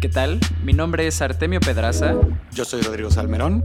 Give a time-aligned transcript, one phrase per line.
[0.00, 0.40] ¿Qué tal?
[0.64, 2.14] Mi nombre es Artemio Pedraza.
[2.52, 3.62] Yo soy Rodrigo Salmerón.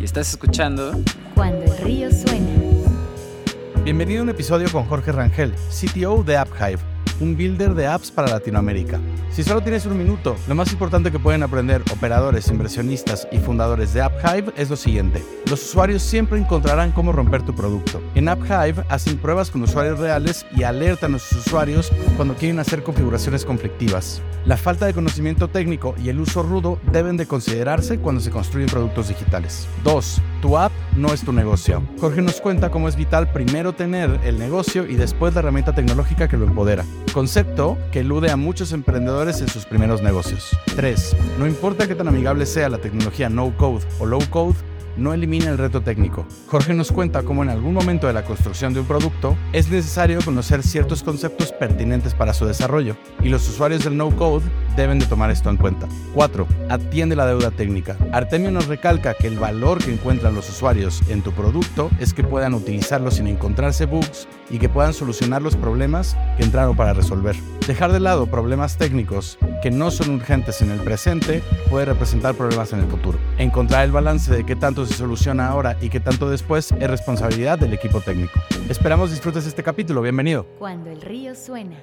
[0.00, 1.00] Y estás escuchando
[1.36, 2.50] Cuando el río suena.
[3.84, 6.80] Bienvenido a un episodio con Jorge Rangel, CTO de AppHive,
[7.20, 9.00] un builder de apps para Latinoamérica.
[9.30, 13.92] Si solo tienes un minuto, lo más importante que pueden aprender operadores, inversionistas y fundadores
[13.92, 15.22] de AppHive es lo siguiente.
[15.48, 18.02] Los usuarios siempre encontrarán cómo romper tu producto.
[18.14, 22.82] En AppHive hacen pruebas con usuarios reales y alertan a sus usuarios cuando quieren hacer
[22.82, 24.22] configuraciones conflictivas.
[24.44, 28.68] La falta de conocimiento técnico y el uso rudo deben de considerarse cuando se construyen
[28.68, 29.68] productos digitales.
[29.84, 30.22] 2.
[30.46, 31.82] Tu app no es tu negocio.
[31.98, 36.28] Jorge nos cuenta cómo es vital primero tener el negocio y después la herramienta tecnológica
[36.28, 36.84] que lo empodera.
[37.12, 40.56] Concepto que elude a muchos emprendedores en sus primeros negocios.
[40.76, 41.16] 3.
[41.40, 44.54] No importa qué tan amigable sea la tecnología no code o low code,
[44.96, 46.26] no elimina el reto técnico.
[46.48, 50.18] Jorge nos cuenta cómo en algún momento de la construcción de un producto es necesario
[50.24, 54.44] conocer ciertos conceptos pertinentes para su desarrollo y los usuarios del no code
[54.76, 55.88] deben de tomar esto en cuenta.
[56.14, 56.46] 4.
[56.68, 57.96] Atiende la deuda técnica.
[58.12, 62.24] Artemio nos recalca que el valor que encuentran los usuarios en tu producto es que
[62.24, 67.36] puedan utilizarlo sin encontrarse bugs y que puedan solucionar los problemas que entraron para resolver.
[67.66, 72.72] Dejar de lado problemas técnicos que no son urgentes en el presente puede representar problemas
[72.72, 73.18] en el futuro.
[73.38, 77.58] Encontrar el balance de qué tanto se soluciona ahora y qué tanto después es responsabilidad
[77.58, 78.40] del equipo técnico.
[78.68, 80.02] Esperamos disfrutes este capítulo.
[80.02, 80.46] Bienvenido.
[80.58, 81.76] Cuando el río suena.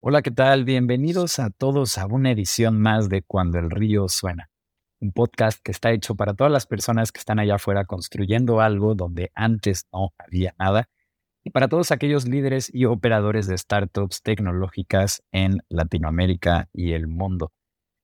[0.00, 0.64] Hola, ¿qué tal?
[0.64, 4.50] Bienvenidos a todos a una edición más de Cuando el río suena.
[5.00, 8.94] Un podcast que está hecho para todas las personas que están allá afuera construyendo algo
[8.94, 10.88] donde antes no había nada
[11.44, 17.52] y para todos aquellos líderes y operadores de startups tecnológicas en Latinoamérica y el mundo.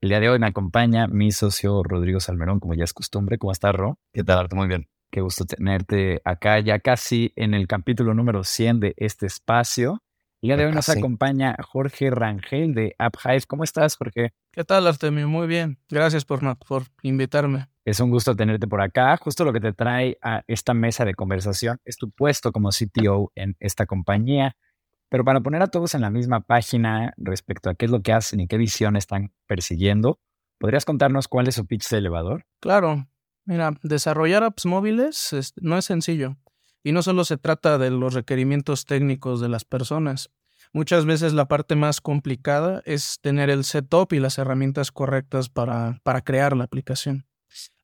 [0.00, 3.36] El día de hoy me acompaña mi socio Rodrigo Salmerón, como ya es costumbre.
[3.36, 3.98] ¿Cómo estás, Ro?
[4.12, 4.54] ¿Qué tal, Arte?
[4.54, 4.88] Muy bien.
[5.10, 10.04] Qué gusto tenerte acá, ya casi en el capítulo número 100 de este espacio.
[10.41, 13.42] El día de hoy nos acompaña Jorge Rangel de AppHive.
[13.48, 14.34] ¿Cómo estás, Jorge?
[14.52, 15.28] ¿Qué tal, Artemio?
[15.28, 15.80] Muy bien.
[15.91, 17.66] Gracias por, por invitarme.
[17.84, 19.16] Es un gusto tenerte por acá.
[19.16, 23.32] Justo lo que te trae a esta mesa de conversación es tu puesto como CTO
[23.34, 24.54] en esta compañía.
[25.08, 28.12] Pero para poner a todos en la misma página respecto a qué es lo que
[28.12, 30.20] hacen y qué visión están persiguiendo,
[30.58, 32.44] ¿podrías contarnos cuál es su pitch de elevador?
[32.60, 33.08] Claro.
[33.44, 36.36] Mira, desarrollar apps móviles no es sencillo.
[36.84, 40.30] Y no solo se trata de los requerimientos técnicos de las personas.
[40.72, 46.00] Muchas veces la parte más complicada es tener el setup y las herramientas correctas para,
[46.02, 47.26] para crear la aplicación.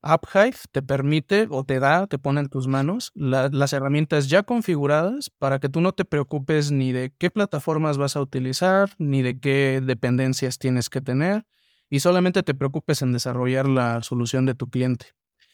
[0.02, 5.30] AppHive te permite o te da, te pone en tus manos las herramientas ya configuradas
[5.30, 9.40] para que tú no te preocupes ni de qué plataformas vas a utilizar, ni de
[9.40, 11.46] qué dependencias tienes que tener,
[11.88, 15.06] y solamente te preocupes en desarrollar la solución de tu cliente.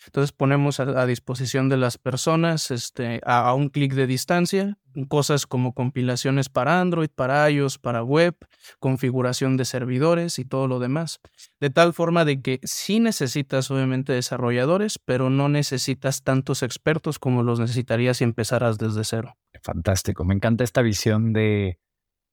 [0.07, 4.79] Entonces ponemos a, disposición de las personas este, a, un clic de distancia
[5.09, 8.37] cosas como compilaciones para Android, para iOS, para web,
[8.79, 11.21] configuración de servidores y todo lo demás.
[11.61, 17.43] De tal forma de que sí necesitas obviamente desarrolladores, pero no necesitas tantos expertos como
[17.43, 19.37] los necesitarías si empezaras desde cero.
[19.63, 21.79] Fantástico, me encanta esta visión de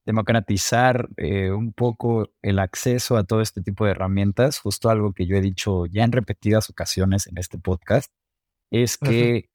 [0.07, 5.27] democratizar eh, un poco el acceso a todo este tipo de herramientas, justo algo que
[5.27, 8.09] yo he dicho ya en repetidas ocasiones en este podcast,
[8.71, 9.49] es que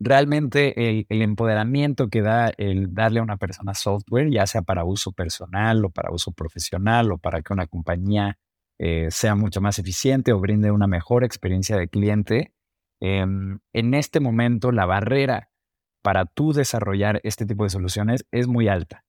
[0.00, 5.12] realmente el, empoderamiento que da el darle a una persona software, ya sea para uso
[5.12, 8.36] personal o para uso profesional o para que una compañía
[8.80, 12.52] eh, sea mucho más eficiente o brinde una mejor experiencia de cliente,
[13.00, 15.50] em, en este momento la barrera
[16.02, 19.04] para tú desarrollar este tipo de soluciones es muy alta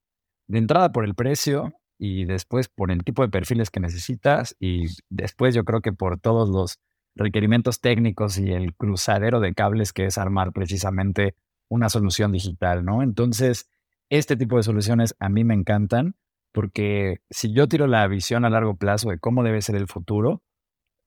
[0.49, 4.85] de entrada por el precio y después por el tipo de perfiles que necesitas y
[5.09, 6.79] después yo creo que por todos los
[7.15, 11.35] requerimientos técnicos y el cruzadero de cables que es armar precisamente
[11.69, 13.03] una solución digital, ¿no?
[13.03, 13.69] Entonces,
[14.09, 16.15] este tipo de soluciones a mí me encantan
[16.51, 20.41] porque si yo tiro la visión a largo plazo de cómo debe ser el futuro,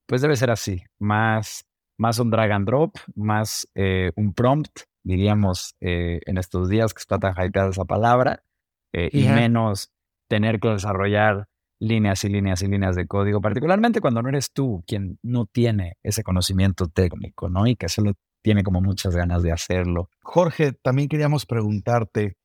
[0.07, 1.67] pues debe ser así, más,
[1.99, 7.01] más un drag and drop, más eh, un prompt, diríamos eh, en estos días que
[7.01, 8.45] está tan hypeada esa palabra,
[8.93, 9.91] eh, y menos
[10.29, 11.49] tener que desarrollar
[11.81, 15.97] líneas y líneas y líneas de código, particularmente cuando no eres tú quien no tiene
[16.03, 17.67] ese conocimiento técnico, ¿no?
[17.67, 18.13] Y que solo
[18.43, 20.09] tiene como muchas ganas de hacerlo.
[20.23, 22.37] Jorge, también queríamos preguntarte,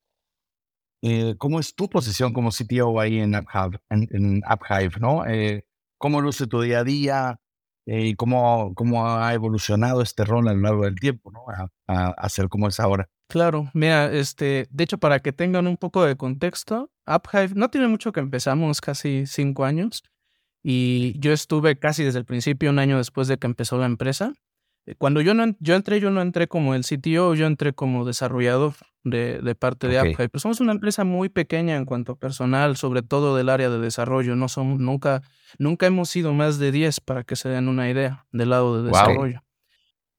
[1.04, 4.42] eh, ¿cómo es tu posición como CTO ahí en AppHive, en,
[5.00, 5.26] ¿no?
[5.28, 5.66] Eh,
[6.00, 7.40] ¿Cómo luce tu día a día?
[7.90, 11.46] y cómo, cómo ha evolucionado este rol a lo largo del tiempo, ¿no?
[11.88, 13.08] a, a ser como es ahora.
[13.30, 17.88] Claro, mira, este, de hecho, para que tengan un poco de contexto, UpHive no tiene
[17.88, 20.04] mucho que empezamos, casi cinco años,
[20.64, 24.34] y yo estuve casi desde el principio, un año después de que empezó la empresa.
[24.86, 28.06] Eh, Cuando yo, no, yo entré, yo no entré como el CTO, yo entré como
[28.06, 30.06] desarrollador de, de parte de Ok.
[30.08, 30.30] AppHype.
[30.30, 33.80] Pero somos una empresa muy pequeña en cuanto a personal, sobre todo del área de
[33.80, 34.36] desarrollo.
[34.36, 35.22] No somos, nunca,
[35.60, 38.92] nunca hemos sido más de 10 para que se den una idea del lado de
[38.92, 39.42] Wow.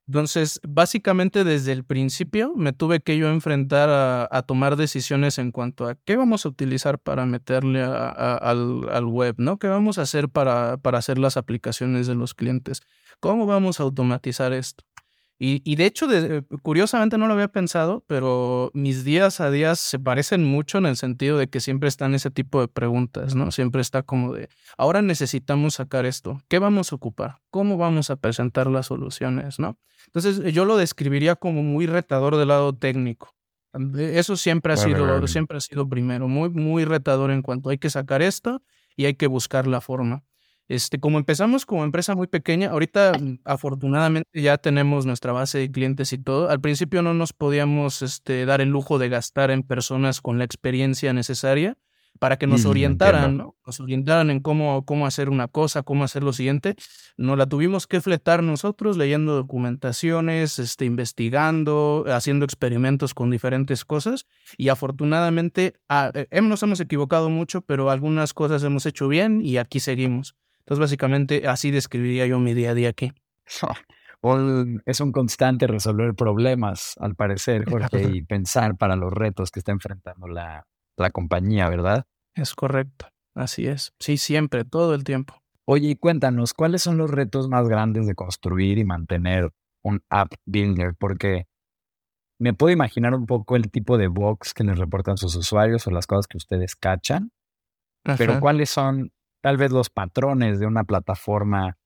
[0.08, 5.86] Entonces, básicamente desde el principio me tuve que yo enfrentar a, tomar decisiones en cuanto
[5.86, 8.08] a qué vamos a utilizar para meterle a-
[8.38, 9.58] al, al web, ¿no?
[9.58, 12.80] ¿Qué vamos a hacer para, para hacer las aplicaciones de los clientes?
[13.20, 14.82] ¿Cómo vamos a automatizar esto?
[15.40, 19.78] Y, y de hecho, de- curiosamente no lo había pensado, pero mis días a días
[19.78, 23.52] se parecen mucho en el sentido de que siempre están ese tipo de preguntas, ¿no?
[23.52, 27.38] Siempre está como de, ahora necesitamos sacar esto, ¿qué vamos a ocupar?
[27.50, 29.78] ¿Cómo vamos a presentar las soluciones, ¿no?
[30.06, 33.34] Entonces, yo lo describiría como muy retador del lado técnico.
[33.98, 35.28] Eso siempre ha Vale, sido, vale.
[35.28, 38.62] siempre ha sido primero, muy, muy retador en cuanto hay que sacar esto
[38.96, 40.24] y hay que buscar la forma.
[40.68, 45.70] Este, como empezamos como empresa muy pequeña, ahorita mm, afortunadamente ya tenemos nuestra base de
[45.70, 46.50] clientes y todo.
[46.50, 50.44] Al principio no nos podíamos este, dar el lujo de gastar en personas con la
[50.44, 51.76] experiencia necesaria
[52.18, 53.36] para que nos orientaran.
[53.38, 53.56] ¿no?
[53.64, 56.74] Nos orientaran en cómo, cómo hacer una cosa, cómo hacer lo siguiente.
[57.16, 64.26] Nos la tuvimos que fletar nosotros leyendo documentaciones, este, investigando, haciendo experimentos con diferentes cosas
[64.56, 69.40] y afortunadamente ah, eh, hem- nos hemos equivocado mucho, pero algunas cosas hemos hecho bien
[69.42, 70.34] y aquí seguimos.
[70.68, 73.12] Entonces básicamente así describiría yo mi día a día aquí.
[74.84, 79.70] Es un constante resolver problemas, al parecer, Jorge, y pensar para los retos que está
[79.70, 80.66] enfrentando la,
[80.96, 82.04] la compañía, ¿verdad?
[82.34, 83.06] Es correcto,
[83.36, 83.92] así es.
[84.00, 85.40] Sí, siempre, todo el tiempo.
[85.66, 90.34] Oye, y cuéntanos, ¿cuáles son los retos más grandes de construir y mantener un app
[90.44, 90.96] builder?
[90.98, 91.46] Porque
[92.40, 95.92] me puedo imaginar un poco el tipo de bugs que les reportan sus usuarios o
[95.92, 97.30] las cosas que ustedes cachan,
[98.02, 98.40] pero.
[98.40, 101.76] ¿cuáles son tal vez los patrones de una plataforma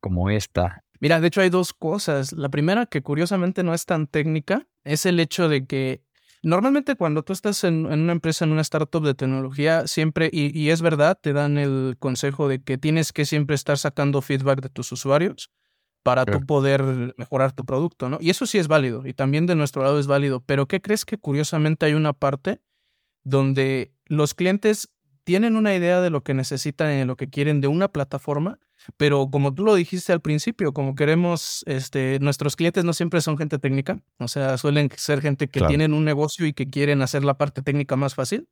[0.00, 0.84] como esta?
[1.00, 2.32] Mira, de hecho hay dos cosas.
[2.32, 6.02] La primera, que curiosamente no es tan técnica, es el hecho de que
[6.42, 10.56] normalmente cuando tú estás en, en una empresa, en una startup de tecnología, siempre, y,
[10.58, 14.60] y es verdad, te dan el consejo de que tienes que siempre estar sacando feedback
[14.60, 15.50] de tus usuarios
[16.02, 18.18] para tú poder mejorar tu producto, ¿no?
[18.20, 21.04] Y eso sí es válido, y también de nuestro lado es válido, pero ¿qué crees
[21.04, 22.60] que curiosamente hay una parte
[23.22, 24.90] donde los clientes
[25.24, 28.58] tienen una idea de lo que necesitan y de lo que quieren de una plataforma,
[28.96, 33.38] pero como tú lo dijiste al principio, como queremos, este, nuestros clientes no siempre son
[33.38, 35.68] gente técnica, o sea, suelen ser gente que Claro.
[35.68, 38.48] tienen un negocio y que quieren hacer la parte técnica más fácil.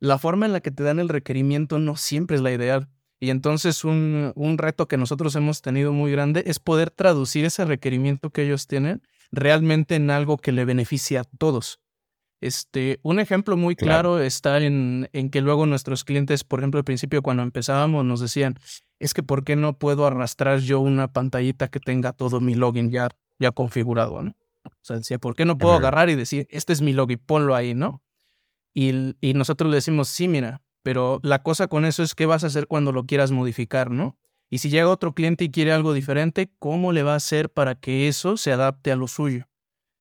[0.00, 2.88] La forma en la que te dan el requerimiento no siempre es la ideal.
[3.20, 7.64] Y entonces un, un reto que nosotros hemos tenido muy grande es poder traducir ese
[7.64, 11.80] requerimiento que ellos tienen realmente en algo que le beneficie a todos.
[12.44, 14.10] Este, un ejemplo muy Claro.
[14.16, 18.20] claro está en, en que luego nuestros clientes, por ejemplo, al principio cuando empezábamos nos
[18.20, 18.58] decían,
[18.98, 22.90] es que ¿por qué no puedo arrastrar yo una pantallita que tenga todo mi login
[22.90, 23.08] ya,
[23.38, 24.36] ya configurado, ¿no?
[24.66, 27.54] O sea, decía, ¿por qué no puedo agarrar y decir, este es mi login, ponlo
[27.54, 28.02] ahí, ¿no?
[28.74, 32.44] Y, y nosotros le decimos, sí, mira, pero la cosa con eso es qué vas
[32.44, 34.18] a hacer cuando lo quieras modificar, ¿no?
[34.50, 37.74] Y si llega otro cliente y quiere algo diferente, ¿cómo le va a hacer para
[37.74, 39.46] que eso se adapte a lo suyo?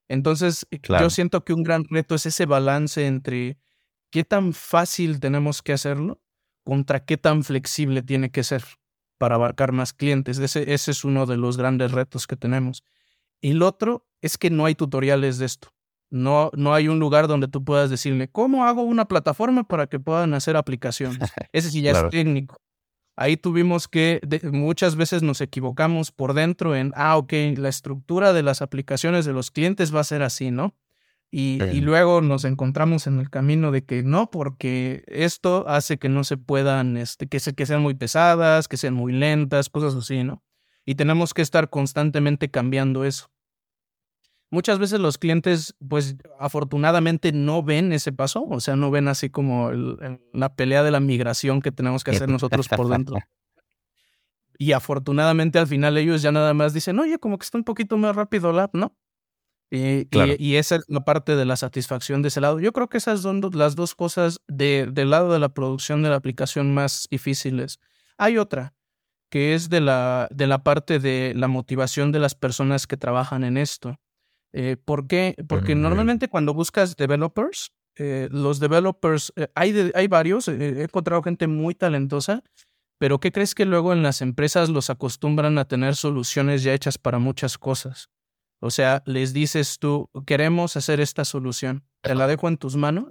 [0.07, 1.05] Entonces, eh, Claro.
[1.05, 3.57] yo siento que un gran reto es ese balance entre
[4.11, 6.21] qué tan fácil tenemos que hacerlo
[6.63, 8.63] contra qué tan flexible tiene que ser
[9.17, 10.37] para abarcar más clientes.
[10.39, 12.83] Ese, ese es uno de los grandes retos que tenemos.
[13.41, 15.69] Y el otro es que no hay tutoriales de esto.
[16.09, 19.99] No, no hay un lugar donde tú puedas decirle, ¿cómo hago una plataforma para que
[19.99, 21.17] puedan hacer aplicaciones?
[21.51, 22.07] Ese sí ya Claro.
[22.09, 22.57] es técnico.
[23.15, 28.33] Ahí tuvimos que, de- muchas veces nos equivocamos por dentro en, ah, ok, la estructura
[28.33, 30.75] de las aplicaciones de los clientes va a ser así, ¿no?
[31.31, 36.07] Y, y luego nos encontramos en el camino de que no, porque esto hace que
[36.09, 39.95] no se puedan, este, que, se, que sean muy pesadas, que sean muy lentas, cosas
[39.95, 40.43] así, ¿no?
[40.85, 43.31] Y tenemos que estar constantemente cambiando eso.
[44.53, 49.31] Muchas veces los clientes, pues afortunadamente no ven ese paso, o sea, no ven así
[49.31, 53.15] como el- el- la pelea de la migración que tenemos que hacer nosotros por dentro.
[54.59, 57.97] Y afortunadamente al final ellos ya nada más dicen, oye, como que está un poquito
[57.97, 58.95] más rápido la app, ¿no?
[59.71, 60.33] Y, Claro.
[60.37, 62.59] y, y esa es la parte de la satisfacción de ese lado.
[62.59, 66.09] Yo creo que esas son las dos cosas de, del lado de la producción de
[66.09, 67.79] la aplicación más difíciles.
[68.19, 68.75] Hay otra,
[69.31, 73.43] que es de la, de la parte de la motivación de las personas que trabajan
[73.43, 73.99] en esto.
[74.53, 75.35] Eh, ¿Por qué?
[75.47, 75.81] Porque Ujú.
[75.81, 81.21] normalmente cuando buscas developers, eh, los developers, eh, hay, de- hay varios, eh, he encontrado
[81.23, 82.43] gente muy talentosa,
[82.99, 86.97] pero ¿qué crees que luego en las empresas los acostumbran a tener soluciones ya hechas
[86.97, 88.09] para muchas cosas?
[88.61, 93.07] O sea, les dices tú, queremos hacer esta solución, te la dejo en tus manos.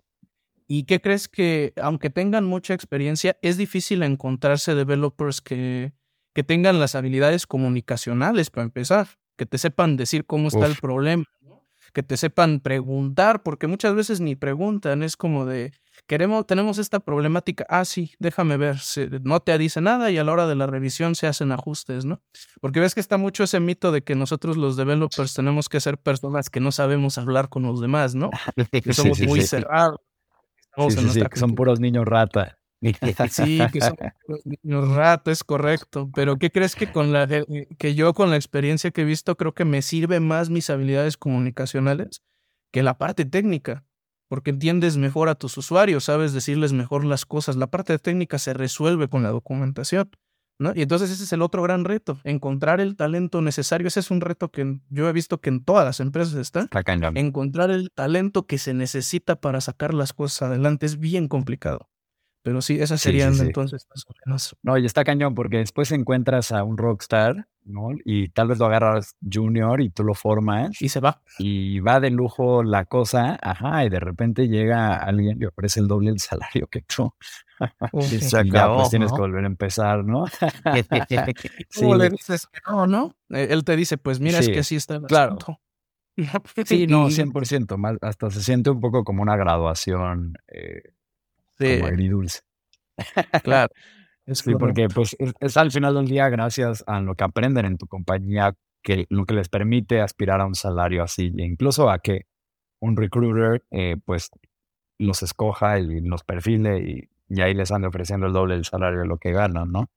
[0.67, 5.93] ¿Y qué crees que, aunque tengan mucha experiencia, es difícil encontrarse developers que,
[6.35, 9.09] que tengan las habilidades comunicacionales para empezar?
[9.37, 11.63] Que te sepan decir cómo está el problema, ¿no?
[11.93, 15.73] que te sepan preguntar, porque muchas veces ni preguntan, es como de,
[16.07, 20.25] queremos, tenemos esta problemática, ah, sí, déjame ver, se- no te dice nada y a
[20.25, 22.23] la hora de la revisión se hacen ajustes, ¿no?
[22.61, 25.99] Porque ves que está mucho ese mito de que nosotros los developers tenemos que ser
[25.99, 28.31] personas que no sabemos hablar con los demás, ¿no?
[28.83, 29.49] Que somos sí, muy sí.
[29.49, 30.01] cerrados.
[30.71, 32.59] Estamos en nuestra son puros niños rata.
[33.31, 33.97] Sí, que son
[34.27, 36.11] puros niños rato, es correcto.
[36.15, 39.37] Pero ¿qué crees que con la eh, que yo con la experiencia que he visto
[39.37, 42.23] creo que me sirve más mis habilidades comunicacionales
[42.73, 43.85] que la parte técnica?
[44.29, 47.57] Porque entiendes mejor a tus usuarios, sabes decirles mejor las cosas.
[47.57, 50.11] La parte técnica se resuelve con la documentación,
[50.59, 50.73] ¿no?
[50.75, 53.89] Y entonces ese es el otro gran reto, encontrar el talento necesario.
[53.89, 56.67] Ese es un reto que yo he visto que en todas las empresas está.
[57.21, 61.92] Encontrar el talento que se necesita para sacar las cosas adelante es bien complicado.
[62.43, 63.43] Pero sí, esas Sí, sí, serían sí.
[63.43, 64.57] entonces más o menos.
[64.63, 67.91] No, y está cañón porque después encuentras a un rockstar, ¿no?
[68.05, 71.23] Y tal vez lo agarras junior y tú lo formas Y se va.
[71.39, 75.87] y va de lujo la cosa, ajá, y de repente llega alguien y ofrece el
[75.87, 77.13] doble del salario que tú.
[78.09, 79.17] Se Y ya acabó, pues tienes ¿no?
[79.17, 80.25] que volver a empezar, ¿no?
[81.71, 83.15] Sí, ¿Cómo le dices que no, no?
[83.31, 85.35] Eh, Él te dice, pues mira, es Sí, que así está el claro.
[85.35, 85.61] asunto.
[86.67, 90.83] sí, no, Y- 100%, más, hasta se siente un poco como una graduación eh,
[91.59, 92.41] Sí, como agridulce.
[93.43, 93.73] claro.
[94.25, 97.65] Es Sí, porque pues es, es al final del día gracias a lo que aprenden
[97.67, 101.91] en tu compañía que lo que les permite aspirar a un salario así e incluso
[101.91, 102.27] a que
[102.81, 104.31] un recruiter eh, pues
[104.99, 109.01] los escoja y los perfile y, y ahí les ande ofreciendo el doble del salario
[109.01, 109.91] de lo que ganan, ¿no?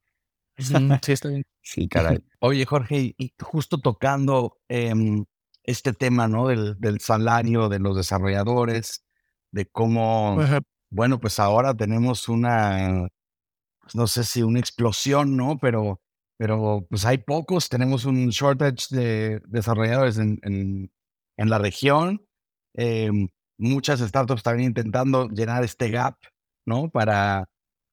[0.58, 0.74] Sí,
[1.08, 1.44] está bien.
[1.62, 2.24] Sí, caray.
[2.42, 5.26] Oye, Jorge, y- justo tocando em,
[5.64, 6.48] este tema, ¿no?
[6.48, 9.04] Del, del salario de los desarrolladores,
[9.52, 10.36] de cómo.
[10.96, 13.10] Bueno, pues ahora tenemos una,
[13.82, 15.58] pues, no sé si una explosión, ¿no?
[15.60, 16.02] Pero,
[16.38, 20.92] pero pues hay pocos, tenemos un shortage de desarrolladores en, en,
[21.38, 22.25] en la región.
[22.75, 26.16] Em, muchas startups también intentando llenar este gap,
[26.66, 26.90] ¿no?
[26.90, 27.50] Para,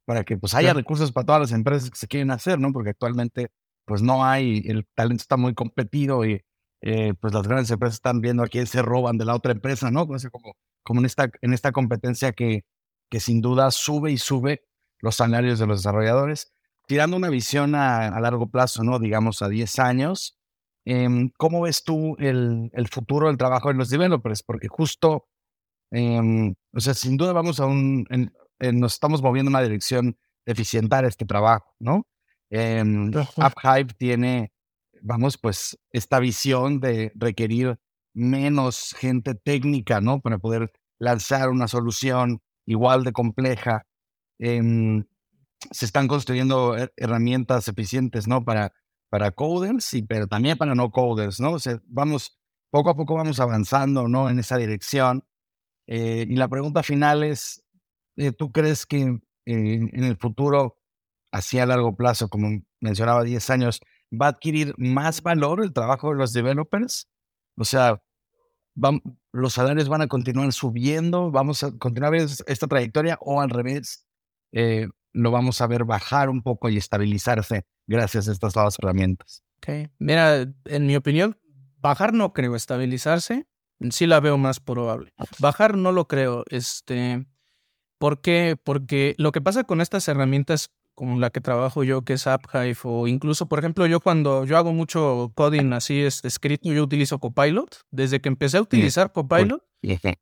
[0.06, 2.73] para que pues haya recursos para todas las empresas que se quieren hacer, ¿no?
[2.73, 3.50] Porque actualmente
[3.85, 6.40] pues no hay, el talento está muy competido y
[6.82, 9.90] eh, pues las grandes empresas están viendo a quién se roban de la otra empresa,
[9.90, 10.06] ¿no?
[10.18, 10.54] Sea, como,
[10.85, 12.64] como en, esta, en esta competencia que,
[13.12, 14.64] que sin duda sube y sube
[15.00, 16.50] los salarios de los desarrolladores,
[16.87, 18.99] tirando una visión a, a largo plazo, ¿no?
[18.99, 20.38] Digamos a 10 años.
[20.87, 24.42] em, ¿Cómo ves tú el, el futuro del trabajo de los developers?
[24.42, 25.26] Porque justo,
[25.90, 29.62] em, o sea, sin duda vamos a un, en- en- nos estamos moviendo en una
[29.62, 30.16] dirección
[30.47, 32.07] de eficientar este trabajo, ¿no?
[32.49, 33.49] Em, Ajá.
[33.49, 34.52] UpHive tiene,
[35.02, 37.78] vamos, pues, esta visión de requerir
[38.14, 40.21] menos gente técnica, ¿no?
[40.23, 43.85] Para poder lanzar una solución igual de compleja.
[44.38, 45.04] Em,
[45.71, 48.45] se están construyendo her- herramientas eficientes, ¿no?
[48.45, 48.73] Para,
[49.11, 51.52] para coders, y, pero también para no coders, ¿no?
[51.52, 52.38] O sea, vamos,
[52.71, 54.28] poco a poco vamos avanzando, ¿no?
[54.31, 55.25] En esa dirección.
[55.87, 57.64] Eh, y la pregunta final es,
[58.16, 60.78] eh, ¿tú crees que eh, en el futuro,
[61.33, 63.81] así a largo plazo, como mencionaba, 10 años,
[64.12, 67.09] va a adquirir más valor el trabajo de los developers?
[67.57, 68.02] O sea,
[69.32, 74.06] los salarios van a continuar subiendo, vamos a continuar es- esta trayectoria o al revés,
[74.52, 79.42] eh, lo vamos a ver bajar un poco y estabilizarse gracias a estas nuevas herramientas.
[79.58, 79.90] Ok.
[79.98, 81.38] Mira, en mi opinión,
[81.78, 83.46] bajar no creo, estabilizarse
[83.90, 85.12] sí la veo más probable.
[85.38, 86.44] Bajar no lo creo.
[86.48, 87.26] Este,
[87.98, 88.56] ¿Por qué?
[88.62, 92.76] Porque lo que pasa con estas herramientas como la que trabajo yo, que es AppHive,
[92.84, 97.18] o incluso, por ejemplo, yo cuando yo hago mucho coding así es escrito, yo utilizo
[97.18, 97.82] Copilot.
[97.90, 99.62] Desde que empecé a utilizar Copilot,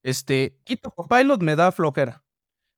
[0.03, 2.25] este, quito Copilot, me da flojera.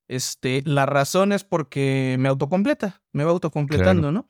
[0.09, 4.29] Este, la razón es porque me autocompleta, me va autocompletando, ¿no?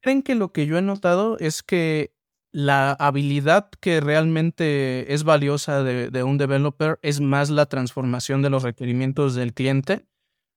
[0.00, 2.14] Creen que lo que yo he notado es que
[2.52, 8.50] la habilidad que realmente es valiosa de, de un developer es más la transformación de
[8.50, 10.06] los requerimientos del cliente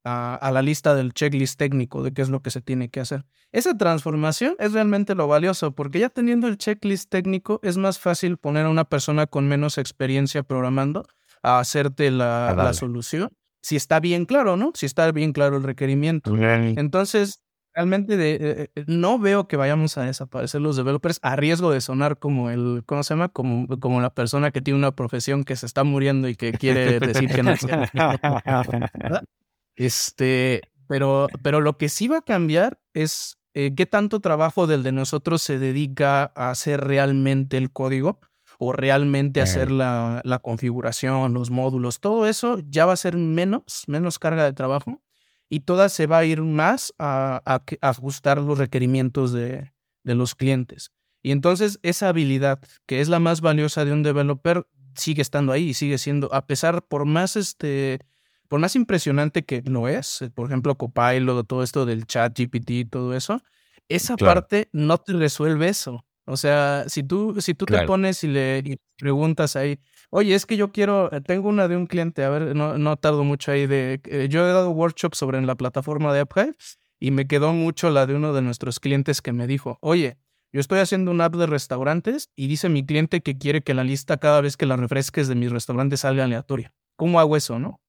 [0.08, 3.00] a, a la lista del checklist técnico de qué es lo que se tiene que
[3.02, 3.26] hacer.
[3.52, 8.38] Esa transformación es realmente lo valioso, porque ya teniendo el checklist técnico es más fácil
[8.38, 11.06] poner a una persona con menos experiencia programando
[11.44, 13.30] a hacerte la, A la solución.
[13.62, 14.72] Si está bien claro, ¿no?
[14.76, 16.32] Si está bien claro el requerimiento.
[16.78, 17.42] Entonces,
[17.74, 21.82] realmente de- eh, eh, no veo que vayamos a desaparecer los developers a riesgo de
[21.82, 23.30] sonar como el, ¿cómo se llama?
[23.30, 27.00] Como, como la persona que tiene una profesión que se está muriendo y que quiere
[27.00, 27.52] decir que no.
[29.78, 34.84] Este, pero, pero lo que sí va a cambiar es eh, qué tanto trabajo del
[34.84, 38.20] de nosotros se dedica a hacer realmente el código
[38.60, 43.84] o realmente hacer la, la configuración, los módulos, todo eso ya va a ser menos,
[43.88, 45.02] menos carga de trabajo
[45.48, 49.74] y toda se va a ir más a, a que- a ajustar los requerimientos de,
[50.04, 50.92] de los clientes.
[51.22, 54.66] Y entonces esa habilidad, que es la más valiosa de un developer,
[54.96, 58.00] sigue estando ahí y sigue siendo, a pesar, por más este,
[58.48, 62.70] por más impresionante que lo es, eh, por ejemplo, Copilot, todo esto del chat GPT
[62.72, 63.42] y todo eso,
[63.90, 66.06] esa parte no te resuelve eso.
[66.26, 70.58] O sea, si tú, si tú te pones y le preguntas ahí, oye, es que
[70.58, 73.66] yo quiero, eh, tengo una de un cliente, a ver, no, no tardo mucho ahí
[73.66, 76.56] de, eh, yo he dado workshops sobre la plataforma de AppHive
[77.00, 80.18] y me quedó mucho la de uno de nuestros clientes que me dijo, oye,
[80.52, 83.84] yo estoy haciendo una app de restaurantes y dice mi cliente que quiere que la
[83.84, 86.74] lista cada vez que la refresques de mis restaurantes salga aleatoria.
[86.96, 87.80] ¿Cómo hago eso, no?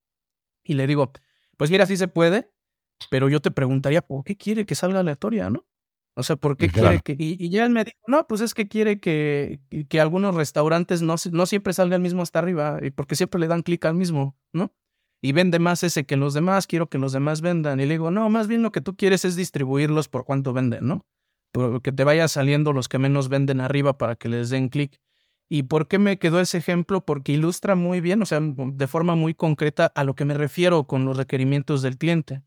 [0.68, 1.10] Y le digo,
[1.56, 2.52] pues mira, sí se puede,
[3.10, 5.66] pero yo te preguntaría, ¿por qué quiere que salga aleatoria, no?
[6.14, 7.16] O sea, ¿por qué quiere que.?
[7.18, 11.14] Y, ya él me dijo, no, pues es que quiere que, que algunos restaurantes no,
[11.32, 14.74] no siempre salgan mismo hasta arriba, y porque siempre le dan clic al mismo, ¿no?
[15.22, 17.80] Y vende más ese que los demás, quiero que los demás vendan.
[17.80, 20.86] Y le digo, no, más bien lo que tú quieres es distribuirlos por cuánto venden,
[20.86, 21.06] ¿no?
[21.82, 25.00] que te vaya saliendo los que menos venden arriba para que les den clic.
[25.48, 27.04] ¿Y por qué me quedó ese ejemplo?
[27.04, 30.84] Porque ilustra muy bien, o sea, de forma muy concreta a lo que me refiero
[30.84, 32.42] con los requerimientos del cliente.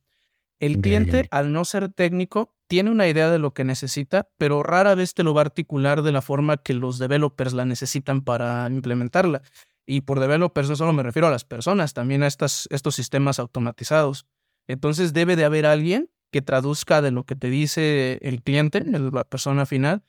[0.60, 4.94] El cliente, al no ser técnico, tiene una idea de lo que necesita, pero rara
[4.94, 8.68] vez te lo va a articular de la forma que los developers la necesitan para
[8.70, 9.42] implementarla.
[9.88, 13.40] Y por developers no solo me refiero a las personas, también a estas, estos sistemas
[13.40, 14.28] automatizados.
[14.68, 19.24] Entonces debe de haber alguien que traduzca de lo que te dice el cliente, la
[19.24, 20.04] persona final,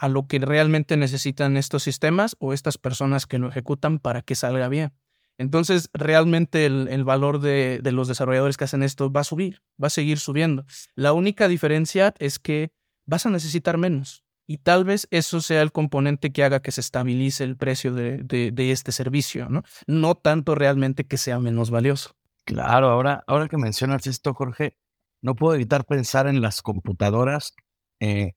[0.00, 4.34] a lo que realmente necesitan estos sistemas o estas personas que lo ejecutan para que
[4.34, 4.94] salga bien.
[5.36, 9.90] Entonces, realmente el, valor de, los desarrolladores que hacen esto va a subir, va a
[9.90, 10.64] seguir subiendo.
[10.94, 12.72] La única diferencia es que
[13.04, 14.24] vas a necesitar menos.
[14.46, 18.54] Y tal vez eso sea el componente que haga que se estabilice el precio de,
[18.56, 19.64] este servicio, ¿no?
[19.86, 22.16] No tanto realmente que sea menos valioso.
[22.44, 24.78] Claro, ahora, ahora que mencionas esto, Jorge,
[25.20, 27.54] no puedo evitar pensar en las computadoras,
[28.00, 28.32] eh,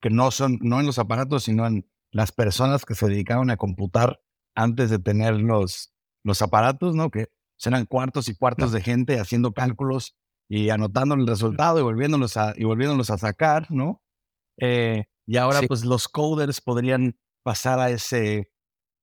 [0.00, 3.56] que no son, no en los aparatos, sino en las personas que se dedicaban a
[3.56, 4.20] computar
[4.54, 5.92] antes de tener los,
[6.24, 7.10] los aparatos, ¿no?
[7.10, 7.28] Que
[7.64, 10.16] eran cuartos y cuartos de gente haciendo cálculos
[10.48, 14.02] y anotando el resultado y volviéndolos a, y volviéndolos a sacar, ¿no?
[14.58, 18.52] Eh, y ahora, pues, los coders podrían pasar a ese,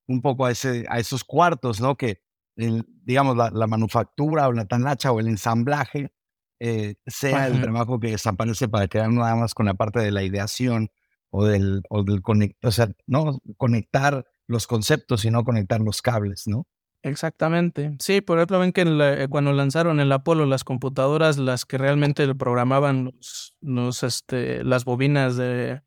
[0.07, 1.95] un poco a, ese, a esos cuartos, ¿no?
[1.95, 2.21] Que,
[2.55, 6.11] digamos, la, la, manufactura o la tanacha o el ensamblaje
[6.59, 10.23] eh, sea el trabajo que desaparece para quedar nada más con la parte de la
[10.23, 10.89] ideación
[11.29, 12.21] o del, o del
[12.63, 16.65] o sea, no conectar los conceptos, sino conectar los cables, ¿no?
[17.03, 17.95] Exactamente.
[17.99, 22.33] Sí, por ejemplo, ven que eh, cuando lanzaron el Apolo, las computadoras, las que realmente
[22.35, 23.13] programaban
[23.61, 25.81] los, este, las bobinas de,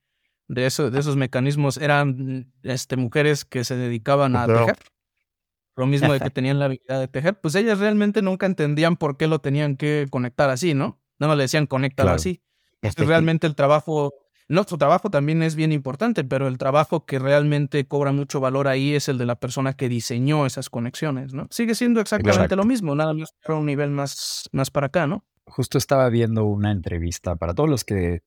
[0.48, 4.78] de, eso, de esos mecanismos, eran este, mujeres que se dedicaban a tejer.
[5.80, 7.40] Lo mismo de que tenían la habilidad de tejer.
[7.40, 11.00] Pues ellas realmente nunca entendían por qué lo tenían que conectar así, ¿no?
[11.18, 12.42] No le decían conéctalo así.
[12.82, 14.12] Este, realmente el trabajo
[14.50, 18.94] nuestro trabajo también es bien importante, pero el trabajo que realmente cobra mucho valor ahí
[18.94, 21.46] es el de la persona que diseñó esas conexiones, ¿no?
[21.52, 25.24] Sigue siendo exactamente lo mismo, nada más para un nivel más, más para acá, ¿no?
[25.46, 28.22] Justo estaba viendo una entrevista para todos los que,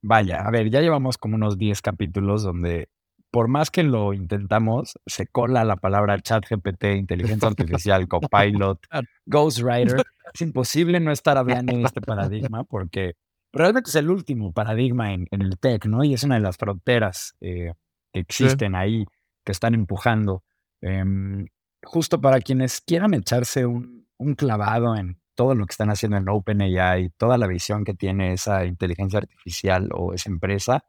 [0.00, 2.88] vaya, a ver, ya llevamos como unos 10 capítulos donde
[3.34, 8.78] por más que lo intentamos, se cola la palabra chat GPT, inteligencia artificial, copilot,
[9.26, 10.04] ghostwriter.
[10.32, 13.16] Es imposible no estar hablando de este paradigma porque
[13.52, 16.04] realmente es el último paradigma en, el tech, ¿no?
[16.04, 17.72] Y es una de las fronteras eh,
[18.12, 19.04] que existen ahí,
[19.44, 20.44] que están empujando.
[20.80, 21.48] Em,
[21.82, 27.10] justo para quienes quieran echarse un, clavado en todo lo que están haciendo en OpenAI,
[27.18, 30.84] toda la visión que tiene esa inteligencia artificial o esa empresa,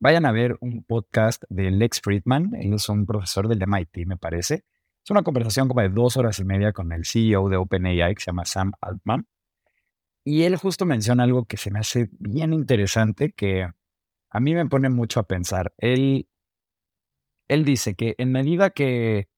[0.00, 2.54] vayan a ver un podcast de Lex Friedman.
[2.54, 4.64] Él es un profesor del MIT, me parece.
[5.04, 8.20] Es una conversación como de dos horas y media con el CEO de OpenAI, que
[8.20, 9.26] se llama Sam Altman.
[10.24, 13.66] Y él justo menciona algo que se me hace bien interesante, que
[14.30, 15.72] a mí me pone mucho a pensar.
[15.78, 16.28] Él,
[17.48, 19.28] él dice que en medida que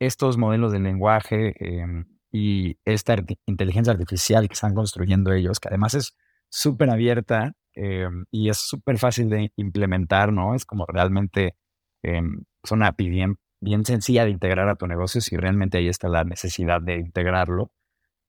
[0.00, 5.94] estos modelos de lenguaje em, y esta inteligencia artificial que están construyendo ellos, que además
[5.94, 6.16] es
[6.48, 10.54] súper abierta em, y es súper fácil de implementar, ¿no?
[10.54, 11.56] Es como realmente
[12.02, 15.88] em, es una API bien, bien sencilla de integrar a tu negocio si realmente ahí
[15.88, 17.72] está la necesidad de integrarlo.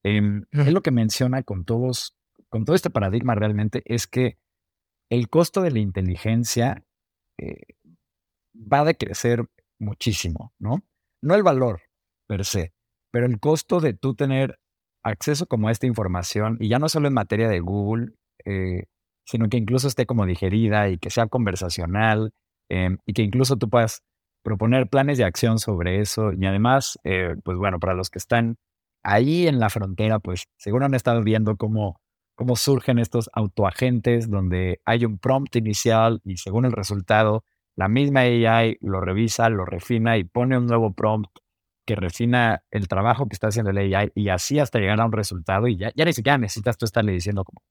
[0.03, 2.15] Em, es lo que menciona con todos,
[2.49, 4.37] con todo este paradigma realmente, es que
[5.09, 6.83] el costo de la inteligencia
[7.37, 7.75] eh,
[8.55, 9.45] va a decrecer
[9.79, 10.83] muchísimo, ¿no?
[11.21, 11.81] No el valor
[12.27, 12.73] per se,
[13.11, 14.59] pero el costo de tú tener
[15.03, 18.13] acceso como a esta información, y ya no solo en materia de Google,
[18.45, 18.85] eh,
[19.25, 22.31] sino que incluso esté como digerida y que sea conversacional,
[22.69, 24.03] em, y que incluso tú puedas
[24.43, 26.31] proponer planes de acción sobre eso.
[26.33, 28.57] Y además, eh, pues bueno, para los que están
[29.03, 31.99] ahí en la frontera, pues seguro han estado viendo cómo
[32.35, 37.43] cómo surgen estos autoagentes donde hay un prompt inicial y según el resultado,
[37.75, 41.29] la misma AI lo revisa, lo refina y pone un nuevo prompt
[41.85, 45.11] que refina el trabajo que está haciendo el AI y así hasta llegar a un
[45.11, 47.61] resultado y ya, ya ni siquiera necesitas tú estarle diciendo como,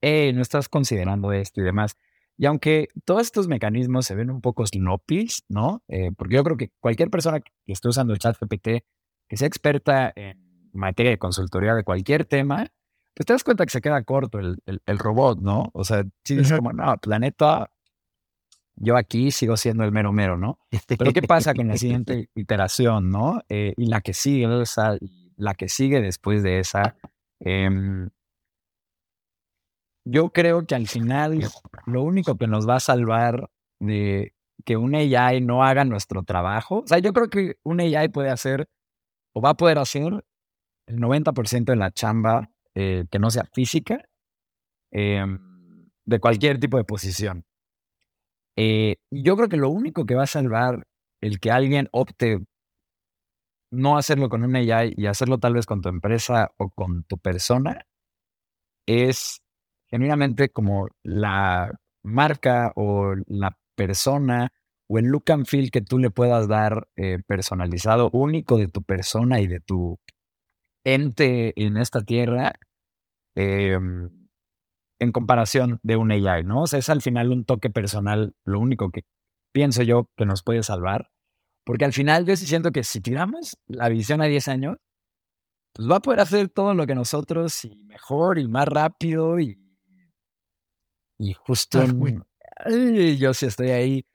[0.00, 1.96] hey, no estás considerando esto y demás.
[2.36, 5.82] Y aunque todos estos mecanismos se ven un poco sloppy, ¿no?
[5.88, 8.84] Eh, porque yo creo que cualquier persona que esté usando el chat GPT,
[9.28, 12.68] que sea experta en materia de consultoría de cualquier tema,
[13.14, 15.70] pues te das cuenta que se queda corto el, el, robot, ¿no?
[15.72, 17.72] O sea, si es como, no, planeta,
[18.76, 20.60] yo aquí sigo siendo el mero mero, ¿no?
[20.86, 23.42] Pero ¿qué pasa con la siguiente iteración, ¿no?
[23.48, 24.96] Eh, y la que sigue, esa,
[25.36, 26.94] la que sigue después de esa.
[27.40, 28.08] Em,
[30.10, 31.38] yo creo que al final
[31.86, 36.80] lo único que nos va a salvar de que un AI no haga nuestro trabajo,
[36.80, 38.68] o sea, yo creo que un AI puede hacer
[39.34, 40.24] o va a poder hacer
[40.86, 44.02] el 90% de la chamba eh, que no sea física
[44.90, 47.44] em, de cualquier tipo de posición.
[48.56, 50.86] Eh, yo creo que lo único que va a salvar
[51.20, 52.40] el que alguien opte
[53.70, 57.18] no hacerlo con un AI y hacerlo tal vez con tu empresa o con tu
[57.18, 57.86] persona
[58.86, 59.42] es
[59.90, 61.72] genuinamente como la
[62.02, 64.50] marca o la persona
[64.88, 68.82] o el look and feel que tú le puedas dar eh, personalizado, único de tu
[68.82, 69.98] persona y de tu
[70.84, 72.54] ente en esta tierra,
[73.36, 74.10] em,
[75.00, 76.62] en comparación de un AI, ¿no?
[76.62, 79.02] O sea, es al final un toque personal, lo único que
[79.52, 81.10] pienso yo que nos puede salvar.
[81.64, 84.78] Porque al final yo sí siento que si tiramos la visión a 10 años,
[85.74, 89.58] pues va a poder hacer todo lo que nosotros y mejor y más rápido y,
[91.18, 91.84] y justo
[93.18, 94.06] yo sí estoy ahí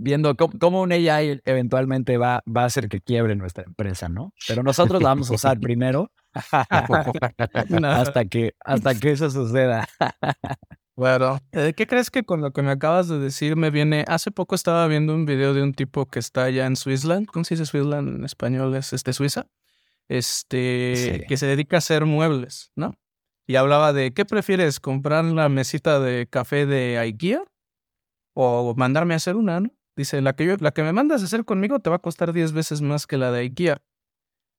[0.00, 4.32] viendo cómo, un AI eventualmente va, va a hacer que quiebre nuestra empresa, ¿no?
[4.48, 6.10] Pero nosotros la vamos a usar primero
[6.52, 9.88] hasta, que, hasta que eso suceda.
[10.96, 14.04] Bueno, eh, ¿qué crees que con lo que me acabas de decir me viene?
[14.06, 17.26] Hace poco estaba viendo un video de un tipo que está allá en Switzerland.
[17.26, 18.76] ¿Cómo se dice Switzerland en español?
[18.76, 19.46] Es este Suiza.
[20.08, 22.98] Este, que se dedica a hacer muebles, ¿no?
[23.50, 24.78] Y hablaba de, ¿qué prefieres?
[24.78, 27.42] ¿Comprar la mesita de café de IKEA?
[28.32, 29.70] O mandarme a hacer una, ¿no?
[29.96, 32.32] Dice, la que, yo, la que me mandas a hacer conmigo te va a costar
[32.32, 33.82] 10 veces más que la de IKEA.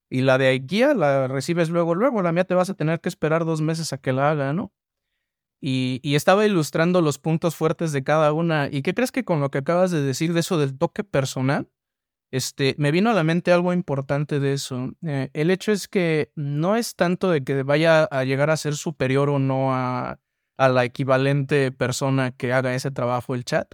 [0.10, 2.22] Y la de IKEA la recibes luego, luego.
[2.22, 4.74] La mía te vas a tener que esperar dos meses a que la haga, ¿no?
[5.62, 8.68] Y, y, estaba ilustrando los puntos fuertes de cada una.
[8.70, 11.70] ¿Y qué crees que con lo que acabas de decir de eso del toque personal?
[12.32, 14.94] Este, me vino a la mente algo importante de eso.
[15.06, 18.76] Eh, el hecho es que no es tanto de que vaya a llegar a ser
[18.76, 20.18] superior o no a,
[20.58, 23.74] a la equivalente persona que haga ese trabajo el chat,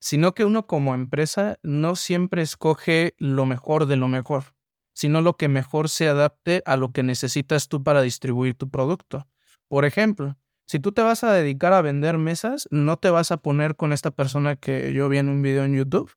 [0.00, 4.54] sino que uno como empresa no siempre escoge lo mejor de lo mejor,
[4.94, 9.28] sino lo que mejor se adapte a lo que necesitas tú para distribuir tu producto.
[9.68, 13.36] Por ejemplo, si tú te vas a dedicar a vender mesas, no te vas a
[13.36, 16.10] poner con esta persona que yo vi en un video en YouTube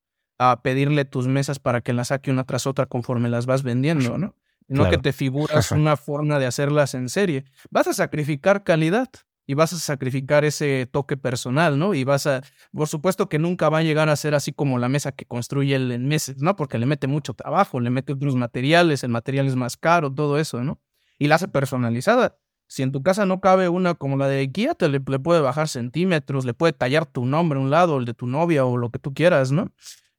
[0.44, 4.18] a pedirle tus mesas para que las saque una tras otra conforme las vas vendiendo,
[4.18, 4.36] ¿no?
[4.68, 7.46] No que te figuras una forma de hacerlas en serie.
[7.70, 9.10] Vas a sacrificar calidad
[9.46, 11.94] y vas a sacrificar ese toque personal, ¿no?
[11.94, 12.42] Y vas a,
[12.74, 15.76] por supuesto que nunca va a llegar a ser así como la mesa que construye
[15.76, 16.56] él en meses, ¿no?
[16.56, 20.40] Porque le mete mucho trabajo, le mete otros materiales, el material es más caro, todo
[20.40, 20.80] eso, ¿no?
[21.20, 22.40] Y la hace personalizada.
[22.68, 25.68] Si en tu casa no cabe una como la de IKEA, te le, puede bajar
[25.68, 28.90] centímetros, le puede tallar tu nombre a un lado, el de tu novia o lo
[28.90, 29.72] que tú quieras, ¿no?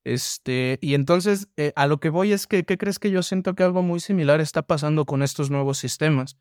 [0.04, 3.54] Este, y entonces eh, a lo que voy es que, ¿qué crees que yo siento
[3.54, 6.36] que algo muy similar está pasando con estos nuevos sistemas?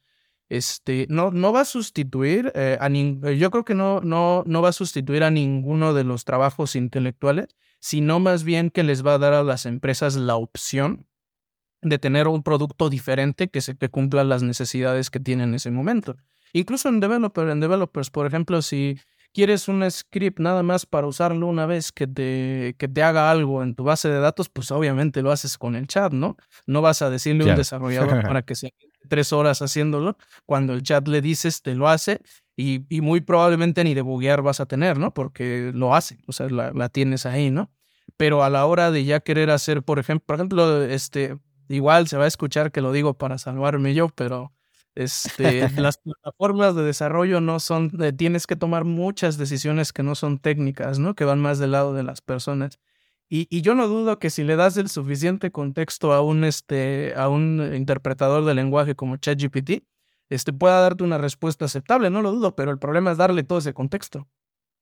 [0.52, 4.62] este, no, no va a sustituir eh, a eh, yo creo que no, no, no
[4.62, 9.13] va a sustituir a ninguno de los trabajos intelectuales, sino más bien que les va
[9.13, 11.08] a dar a las empresas la opción
[11.82, 15.71] de tener un producto diferente que se que cumpla las necesidades que tienen en ese
[15.71, 16.17] momento.
[16.52, 19.00] Incluso en developer, en developers, por ejemplo, si
[19.33, 23.63] quieres un script nada más para usarlo una vez que te, que te haga algo
[23.63, 26.37] en tu base de datos, pues obviamente lo haces con el chat, ¿no?
[26.65, 28.73] No vas a decirle a un desarrollador para que se
[29.07, 32.21] tres horas haciéndolo, cuando el chat le dices, te lo hace
[32.55, 35.13] y, y muy probablemente ni de buguear vas a tener, ¿no?
[35.13, 37.71] Porque lo hace, o sea, la, la, tienes ahí, ¿no?
[38.17, 42.17] Pero a la hora de ya querer hacer, por ejemplo, por ejemplo, este, igual se
[42.17, 44.53] va a escuchar que lo digo para salvarme yo, pero
[44.95, 50.39] este, las plataformas de desarrollo no son, tienes que tomar muchas decisiones que no son
[50.39, 51.15] técnicas, ¿no?
[51.15, 52.80] Que van más del lado de las personas.
[53.34, 57.30] Y, yo no dudo que si le das el suficiente contexto a un, este, a
[57.30, 59.86] un interpretador de lenguaje como ChatGPT,
[60.27, 63.60] este, pueda darte una respuesta aceptable, no lo dudo, pero el problema es darle todo
[63.60, 64.27] ese contexto.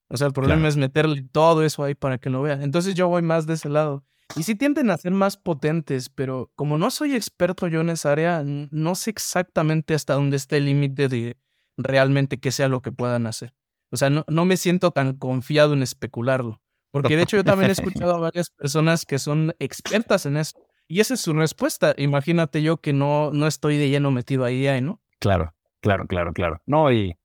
[0.07, 2.63] O sea, el problema es meterle todo eso ahí para que lo vea.
[2.63, 4.03] Entonces yo voy más de ese lado.
[4.35, 8.11] Y sí tienden a ser más potentes, pero como no soy experto yo en esa
[8.11, 11.37] área, no sé exactamente hasta dónde está el límite de,
[11.77, 13.53] realmente qué sea lo que puedan hacer.
[13.91, 16.61] O sea, no, no me siento tan confiado en especularlo.
[16.91, 20.59] Porque de hecho yo también he escuchado a varias personas que son expertas en eso.
[20.87, 21.93] Y esa es su respuesta.
[21.97, 25.01] Imagínate yo que no, no estoy de lleno metido ahí, ¿no?
[25.19, 26.61] Claro, claro, claro, claro.
[26.65, 27.15] No, y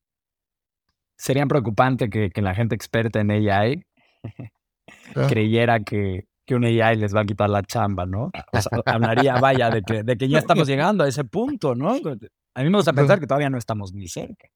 [1.16, 3.86] sería preocupante que, que la gente experta en AI
[5.28, 8.30] creyera que, que un AI les va a quitar la chamba, ¿no?
[8.52, 11.94] O sea, hablaría, vaya, de que, de que ya estamos llegando a ese punto, ¿no?
[11.94, 14.48] A mí me gusta pensar que todavía no estamos ni cerca.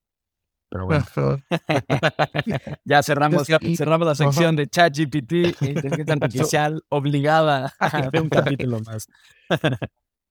[0.71, 1.05] Pero bueno,
[2.85, 9.09] ya cerramos, cerramos la sección de ChatGPT, inteligencia artificial obligada a hacer un capítulo más.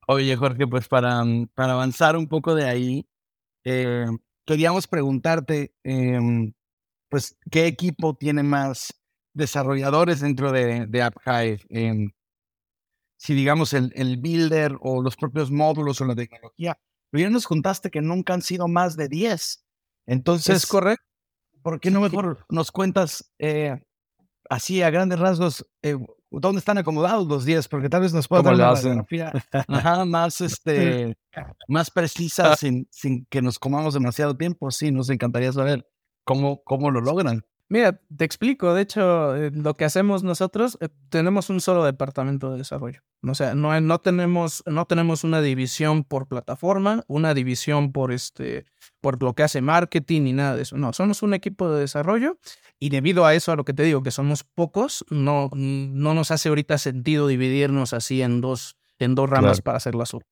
[0.08, 1.24] Oye, Jorge, pues para,
[1.56, 3.08] para avanzar un poco de ahí,
[3.65, 4.06] eh,
[4.46, 6.54] queríamos preguntarte, em,
[7.10, 8.93] pues, ¿qué equipo tiene más
[9.38, 11.60] desarrolladores dentro de, de AppHive?
[11.69, 12.12] Em,
[13.17, 16.80] si digamos el, el builder o los propios módulos o la tecnología.
[17.10, 19.65] Pero ya nos contaste que nunca han sido más de 10.
[20.08, 21.04] Entonces, Es correcto.
[21.62, 23.78] ¿por qué no mejor nos cuentas eh,
[24.50, 25.97] así a grandes rasgos eh,
[26.30, 27.67] dónde están acomodados los 10?
[27.67, 29.06] Porque tal vez nos pueda ¿Cómo dar una
[29.67, 31.17] ajá, más, este,
[31.67, 34.69] más precisa sin, sin que nos comamos demasiado tiempo.
[34.71, 35.88] Sí, nos encantaría saber
[36.23, 37.43] cómo, cómo lo logran.
[37.70, 38.74] Mira, te explico.
[38.74, 43.02] De hecho, eh, lo que hacemos nosotros, eh, tenemos un solo departamento de desarrollo.
[43.24, 48.66] O sea, no, no, tenemos, no tenemos una división por plataforma, una división por, este,
[49.02, 50.78] por lo que hace marketing ni nada de eso.
[50.78, 52.38] No, somos un equipo de desarrollo
[52.80, 56.32] y debido a eso, a lo que te digo, que somos pocos, no, no nos
[56.32, 59.64] hace ahorita sentido dividirnos así en dos, en dos ramas Claro.
[59.64, 60.24] para hacer la sub.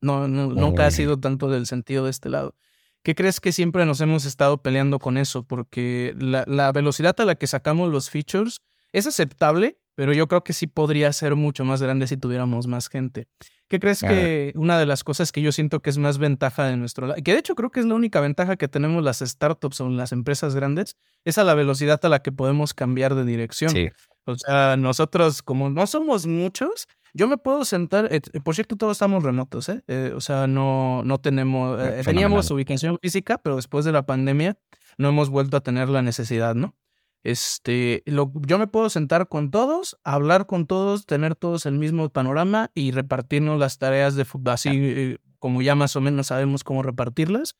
[0.00, 2.56] No, no- nunca ha sido tanto del sentido de este lado.
[3.02, 5.42] ¿Qué crees que siempre nos hemos estado peleando con eso?
[5.42, 8.60] Porque la, la velocidad a la que sacamos los features
[8.92, 12.88] es aceptable, pero yo creo que sí podría ser mucho más grande si tuviéramos más
[12.88, 13.28] gente.
[13.68, 16.76] ¿Qué crees que una de las cosas que yo siento que es más ventaja de
[16.76, 19.80] nuestro lado, que de hecho creo que es la única ventaja que tenemos las startups
[19.80, 23.70] o las empresas grandes, es a la velocidad a la que podemos cambiar de dirección?
[23.70, 23.88] Sí,
[24.24, 28.08] O sea, nosotros, como no somos muchos, yo me puedo sentar.
[28.10, 29.82] eh, por cierto, todos estamos remotos, ¿eh?
[29.88, 31.80] Eh, o sea, no, no tenemos.
[31.80, 34.58] eh, Eh, teníamos ubicación física, pero después de la pandemia
[34.98, 36.76] no hemos vuelto a tener la necesidad, ¿no?
[37.22, 42.08] Este, lo, yo me puedo sentar con todos, hablar con todos, tener todos el mismo
[42.08, 46.82] panorama y repartirnos las tareas de fútbol, así como ya más o menos sabemos cómo
[46.82, 47.56] repartirlas.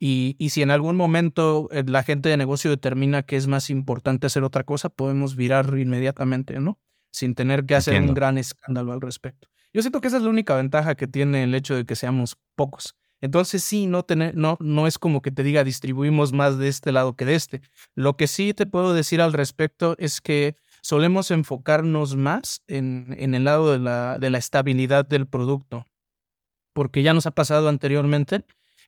[0.00, 4.26] Y, y si en algún momento la gente de negocio determina que es más importante
[4.28, 6.78] hacer otra cosa, podemos virar inmediatamente, ¿no?
[7.10, 9.48] Sin tener que hacer un gran escándalo al respecto.
[9.72, 12.36] Yo siento que esa es la única ventaja que tiene el hecho de que seamos
[12.54, 12.94] pocos.
[13.20, 16.92] Entonces sí, no, tener, no, no es como que te diga distribuimos más de este
[16.92, 17.62] lado que de este.
[17.94, 23.34] Lo que sí te puedo decir al respecto es que solemos enfocarnos más en, en
[23.34, 25.84] el lado de la, de la estabilidad del producto.
[26.72, 28.44] Porque ya nos ha pasado anteriormente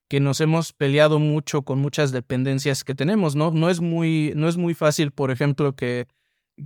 [0.08, 3.50] que nos hemos peleado mucho con muchas dependencias que tenemos, ¿no?
[3.50, 6.06] No es muy, no es muy fácil, por ejemplo, que,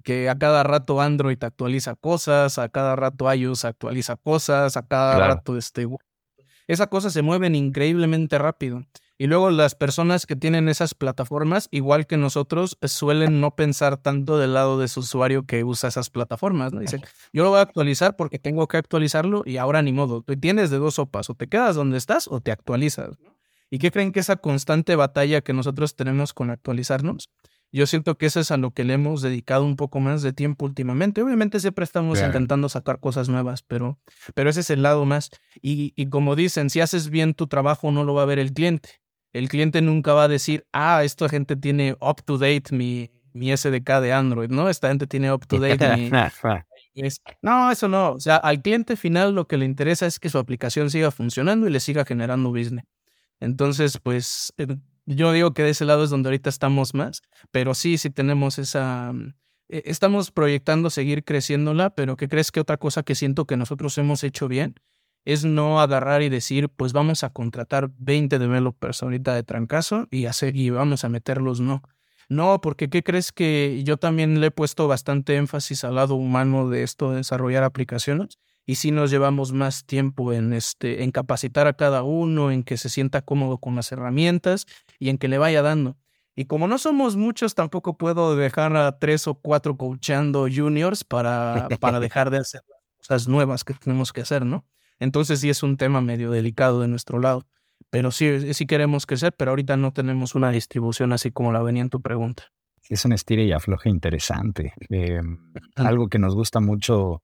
[0.02, 5.16] que a cada rato Android actualiza cosas, a cada rato iOS actualiza cosas, a cada
[5.16, 5.34] Claro.
[5.34, 5.86] rato este...
[6.66, 8.84] Esas cosas se mueven increíblemente rápido.
[9.16, 14.38] Y luego las personas que tienen esas plataformas, igual que nosotros, suelen no pensar tanto
[14.38, 16.80] del lado de su usuario que usa esas plataformas, ¿no?
[16.80, 17.00] Dicen,
[17.32, 20.22] yo lo voy a actualizar porque tengo que actualizarlo y ahora ni modo.
[20.22, 23.10] Tú tienes de dos sopas, o te quedas donde estás o te actualizas.
[23.20, 23.36] ¿no?
[23.70, 27.28] ¿Y qué creen que esa constante batalla que nosotros tenemos con actualizarnos?
[27.76, 30.32] Yo siento que eso es a lo que le hemos dedicado un poco más de
[30.32, 31.20] tiempo últimamente.
[31.22, 32.28] Obviamente siempre estamos Claro.
[32.32, 33.98] intentando sacar cosas nuevas, pero,
[34.34, 35.30] pero ese es el lado más.
[35.60, 38.52] Y, y como dicen, si haces bien tu trabajo no lo va a ver el
[38.52, 38.90] cliente.
[39.32, 43.50] El cliente nunca va a decir, ah, esta gente tiene up to date mi, mi
[43.50, 44.68] SDK de Android, ¿no?
[44.68, 46.10] Esta gente tiene up to date mi,
[46.94, 48.12] es- no, eso no.
[48.12, 51.66] O sea, al cliente final lo que le interesa es que su aplicación siga funcionando
[51.66, 52.84] y le siga generando business.
[53.40, 54.52] Entonces, pues
[55.06, 58.58] yo digo que de ese lado es donde ahorita estamos más, pero sí, sí tenemos
[58.58, 59.12] esa...
[59.12, 59.34] mm,
[59.68, 63.96] eh, Estamos proyectando seguir creciéndola, pero ¿qué crees que otra cosa que siento que nosotros
[63.98, 64.74] hemos hecho bien?
[65.24, 70.26] Es no agarrar y decir, pues vamos a contratar 20 developers ahorita de trancazo y
[70.26, 71.82] hacer y vamos a meterlos, no.
[72.28, 76.68] No, porque ¿qué crees que yo también le he puesto bastante énfasis al lado humano
[76.68, 78.38] de esto de desarrollar aplicaciones?
[78.66, 82.76] Y sí nos llevamos más tiempo en este, en capacitar a cada uno, en que
[82.76, 84.66] se sienta cómodo con las herramientas
[84.98, 85.96] y en que le vaya dando.
[86.36, 91.68] Y como no somos muchos, tampoco puedo dejar a tres o cuatro coachando juniors para,
[91.80, 94.64] para dejar de hacer las cosas nuevas que tenemos que hacer, ¿no?
[94.98, 97.46] Entonces sí es un tema medio delicado de nuestro lado.
[97.90, 101.82] Pero sí, sí queremos crecer, pero ahorita no tenemos una distribución así como la venía
[101.82, 102.44] en tu pregunta.
[102.88, 104.74] Es un estilo y afloje interesante.
[104.90, 105.20] Eh,
[105.76, 107.22] algo que nos gusta mucho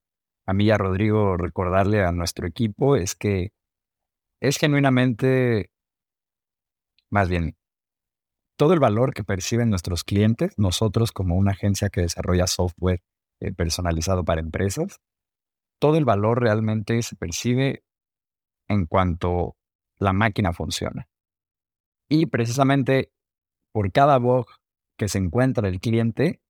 [0.51, 3.53] a mí y a Rodrigo recordarle a nuestro equipo es que
[4.43, 5.71] es genuinamente,
[7.09, 7.57] más bien,
[8.59, 13.01] todo el valor que perciben nuestros clientes, nosotros como una agencia que desarrolla software
[13.41, 14.99] eh, personalizado para empresas,
[15.81, 17.85] todo el valor realmente se percibe
[18.69, 19.57] en cuanto
[20.01, 21.09] la máquina funciona.
[22.09, 23.13] Y precisamente
[23.73, 24.47] por cada bug
[24.99, 26.41] que se encuentra el cliente,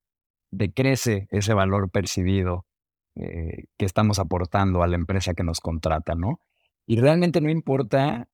[0.51, 2.65] decrece ese valor percibido
[3.15, 6.39] eh, que estamos aportando a la empresa que nos contrata, ¿no?
[6.85, 8.29] Y realmente no importa,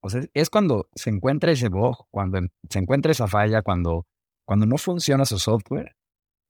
[0.00, 4.06] o sea, es cuando se encuentra ese bug, cuando se encuentra esa falla, cuando,
[4.44, 5.96] cuando no funciona su software,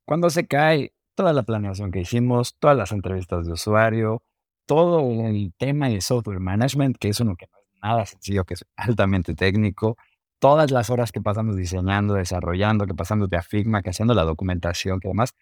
[0.05, 4.23] cuando se cae toda la planeación que hicimos, todas las entrevistas de usuario,
[4.67, 8.55] todo el tema de software management, que es uno que no es nada sencillo, que
[8.55, 9.97] es altamente técnico,
[10.39, 14.25] todas las horas que pasamos diseñando, desarrollando, que pasamos de a Figma, que haciendo la
[14.25, 15.35] documentación, que además,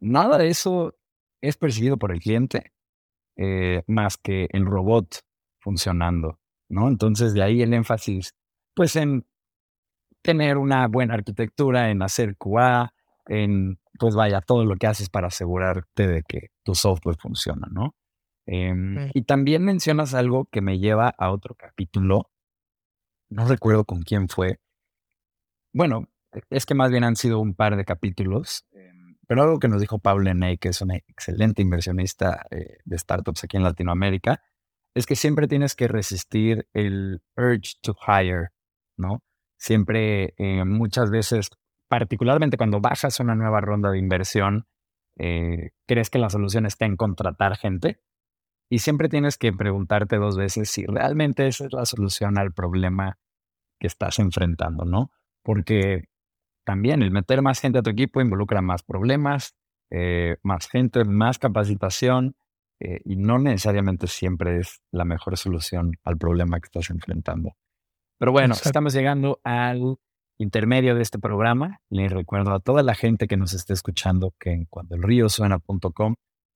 [0.00, 0.94] nada de eso
[1.40, 2.72] es percibido por el cliente
[3.36, 5.20] eh, más que el robot
[5.60, 6.88] funcionando, ¿no?
[6.88, 8.34] Entonces, de ahí el énfasis,
[8.74, 9.26] pues, en
[10.22, 12.92] tener una buena arquitectura, en hacer QA,
[13.26, 17.94] en, pues, vaya, todo lo que haces para asegurarte de que tu software funciona, ¿no?
[18.46, 22.30] Em, y también mencionas algo que me lleva a otro capítulo
[23.34, 24.58] no recuerdo con quién fue.
[25.72, 28.93] Bueno, e, es que más bien han sido un par de capítulos, em,
[29.26, 33.44] pero algo que nos dijo Pablo Ney, que es una excelente inversionista eh, de startups
[33.44, 34.42] aquí en Latinoamérica,
[34.94, 38.50] es que siempre tienes que resistir el urge to hire,
[38.96, 39.22] ¿no?
[39.58, 41.50] Siempre, eh, muchas veces,
[41.88, 44.66] particularmente cuando bajas una nueva ronda de inversión,
[45.18, 48.00] eh, crees que la solución está en contratar gente
[48.68, 53.18] y siempre tienes que preguntarte dos veces si realmente esa es la solución al problema
[53.78, 55.10] que estás enfrentando, ¿no?
[55.42, 56.08] Porque
[56.64, 59.54] también el meter más gente a tu equipo involucra más problemas,
[59.90, 62.36] eh, más gente, más capacitación,
[62.80, 67.52] eh, y no necesariamente siempre es la mejor solución al problema que estás enfrentando.
[68.18, 69.96] Pero bueno, estamos llegando al
[70.38, 71.80] intermedio de este programa.
[71.90, 76.14] Les recuerdo a toda la gente que nos esté escuchando que en cuandoelríosuena.com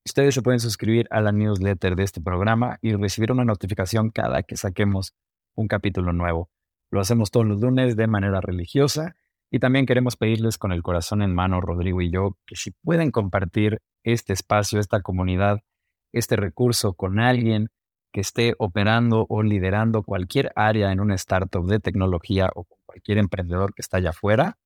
[0.08, 4.42] Ustedes se pueden suscribir a la newsletter de este programa y recibir una notificación cada
[4.42, 5.12] que saquemos
[5.54, 6.48] un capítulo nuevo.
[6.90, 9.16] Lo hacemos todos los lunes de manera religiosa
[9.50, 13.10] y también queremos pedirles con el corazón en mano, Rodrigo y yo, que si pueden
[13.10, 15.60] compartir este espacio, esta comunidad,
[16.12, 17.68] este recurso con alguien
[18.12, 23.18] que esté operando o liderando cualquier área en una startup de tecnología o con cualquier
[23.18, 24.58] emprendedor que está allá afuera,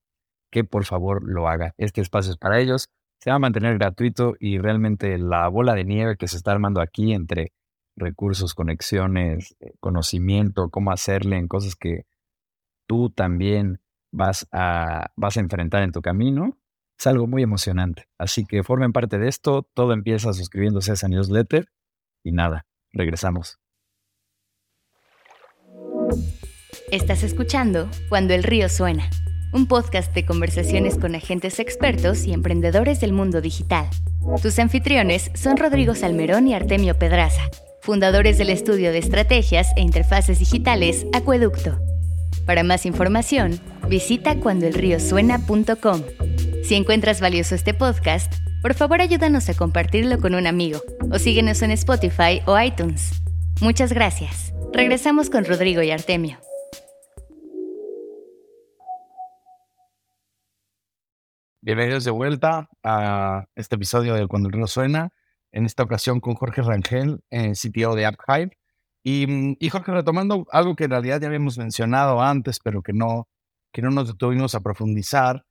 [0.50, 1.74] que por favor lo haga.
[1.78, 2.88] Este espacio es para ellos
[3.22, 6.80] se va a mantener gratuito y realmente la bola de nieve que se está armando
[6.80, 7.52] aquí entre
[7.94, 12.04] recursos, conexiones, eh, conocimiento, cómo hacerle en cosas que
[12.88, 13.80] tú también
[14.12, 16.58] vas a, vas a enfrentar en tu camino,
[16.98, 18.06] es algo muy emocionante.
[18.18, 21.68] Así que formen parte de esto, todo empieza suscribiéndose a esa newsletter
[22.22, 23.58] y nada, regresamos.
[26.90, 29.08] Estás escuchando Cuando el río suena
[29.52, 33.86] un podcast de conversaciones con agentes expertos y emprendedores del mundo digital.
[34.40, 37.42] Tus anfitriones son Rodrigo Salmerón y Artemio Pedraza,
[37.82, 41.91] fundadores del estudio de estrategias e interfaces digitales Acueducto.
[42.46, 46.02] Para más información, visita cuandoelriosuena.com.
[46.64, 51.62] Si encuentras valioso este podcast, por favor ayúdanos a compartirlo con un amigo o síguenos
[51.62, 53.22] en Spotify o iTunes.
[53.60, 54.52] Muchas gracias.
[54.72, 56.38] Regresamos con Rodrigo y Artemio.
[61.60, 65.10] Bienvenidos de vuelta a este episodio de Cuando el río suena,
[65.52, 68.58] en esta ocasión con Jorge Rangel, eh, CTO de AppHive.
[69.04, 73.28] Y, y, Jorge, retomando algo que en realidad ya habíamos mencionado antes, pero que no,
[73.72, 75.44] que no nos detuvimos a profundizar,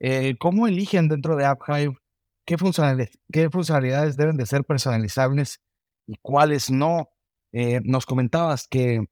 [0.00, 1.96] eh, ¿cómo eligen dentro de AppHive
[2.44, 5.60] qué funcionalidades, qué funcionalidades deben de ser personalizables
[6.06, 7.10] y cuáles no?
[7.52, 9.04] Eh, nos comentabas que,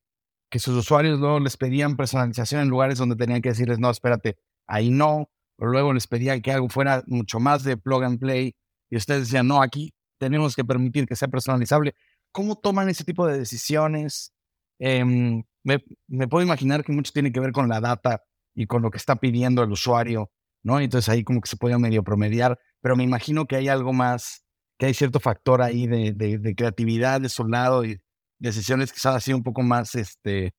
[0.51, 4.37] que sus usuarios no les pedían personalización en lugares donde tenían que decirles, no, espérate,
[4.67, 8.55] ahí no, pero luego les pedían que algo fuera mucho más de plug and play
[8.91, 11.95] y ustedes decían, no, aquí tenemos que permitir que sea personalizable.
[12.37, 14.35] ¿Cómo toman ese tipo de decisiones?
[14.79, 18.23] Em, me, me, puedo imaginar que mucho tiene que ver con la data
[18.55, 20.31] y con lo que está pidiendo el usuario,
[20.63, 20.79] ¿no?
[20.79, 24.45] Entonces ahí como que se puede medio promediar, pero me imagino que hay algo más,
[24.79, 27.99] que hay cierto factor ahí de, de, de creatividad de su lado y
[28.39, 30.53] decisiones quizás así un poco más, este,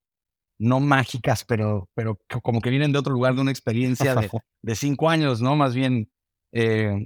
[0.60, 5.12] no mágicas, pero, pero como que vienen de otro lugar, de una experiencia de, cinco
[5.12, 5.56] años, ¿no?
[5.56, 6.10] Más bien
[6.52, 7.06] eh,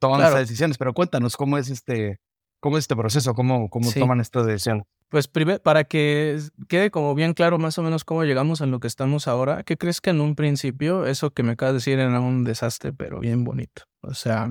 [0.00, 0.76] tomando estas decisiones.
[0.76, 2.18] Pero cuéntanos cómo es este,
[2.60, 4.84] cómo es este proceso, cómo, cómo toman esta decisión.
[5.08, 5.28] Pues
[5.62, 6.38] para que
[6.68, 9.78] quede como bien claro más o menos cómo llegamos a lo que estamos ahora, ¿qué
[9.78, 13.20] crees que en un principio eso que me acabas de decir era un desastre, pero
[13.20, 13.84] bien bonito?
[14.02, 14.50] O sea,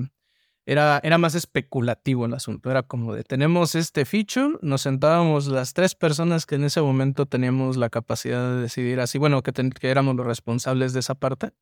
[0.66, 2.70] era, era más especulativo el asunto.
[2.70, 7.24] Era como de, tenemos este feature, nos sentábamos las tres personas que en ese momento
[7.24, 11.52] teníamos la capacidad de decidir así, bueno, que, que éramos los responsables de esa parte.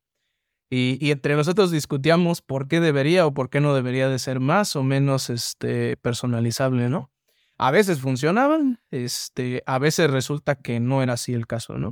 [0.69, 4.41] Y, y, entre nosotros discutíamos por qué debería o por qué no debería de ser
[4.41, 7.09] más o menos este, personalizable, ¿no?
[7.57, 11.91] A veces funcionaban, este, a veces resulta que no era así el caso, ¿no?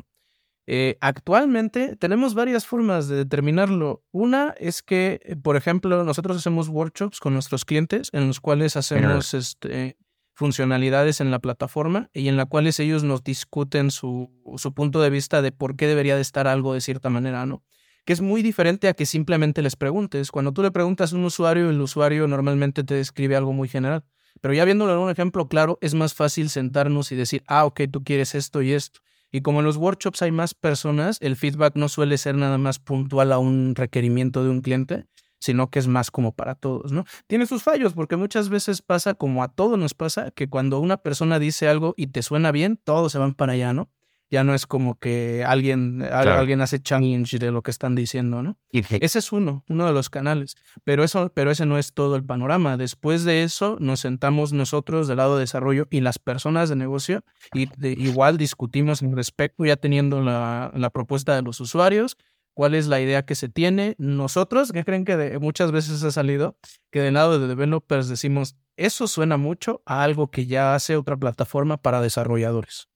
[0.68, 4.04] Eh, actualmente tenemos varias formas de determinarlo.
[4.12, 9.34] Una es que, por ejemplo, nosotros hacemos workshops con nuestros clientes en los cuales hacemos
[9.34, 9.98] este,
[10.34, 15.12] funcionalidades en la plataforma y en la cuales ellos nos discuten su, su punto de
[15.12, 17.64] vista de por qué debería de estar algo de cierta manera, ¿no?
[18.06, 20.32] Que es muy diferente a que simplemente les preguntes.
[20.32, 24.04] Cuando tú le preguntas a un usuario, el usuario normalmente te describe algo muy general.
[24.42, 27.82] Pero ya viéndolo en un ejemplo claro, es más fácil sentarnos y decir, ah, ok,
[27.92, 29.00] tú quieres esto y esto.
[29.32, 32.80] Y como en los workshops hay más personas, el feedback no suele ser nada más
[32.80, 35.08] puntual a un requerimiento de un cliente,
[35.40, 37.06] sino que es más como para todos, ¿no?
[37.28, 40.98] Tiene sus fallos, porque muchas veces pasa, como a todos nos pasa, que cuando una
[40.98, 43.90] persona dice algo y te suena bien, todos se van para allá, ¿no?
[44.36, 48.58] Ya no es como que alguien, alguien hace challenge de lo que están diciendo, ¿no?
[48.70, 52.26] Ese es uno, uno de los canales, pero, eso, pero ese no es todo el
[52.26, 52.76] panorama.
[52.76, 57.24] Después de eso nos sentamos nosotros del lado de desarrollo y las personas de negocio
[57.54, 62.18] y igual discutimos en respecto, ya teniendo la, la, propuesta de los usuarios,
[62.54, 63.96] cuál es la idea que se tiene.
[64.00, 66.58] Nosotros, que creen que muchas veces ha salido,
[66.92, 71.16] que del lado de developers decimos, eso suena mucho a algo que ya hace otra
[71.16, 72.90] plataforma para desarrolladores.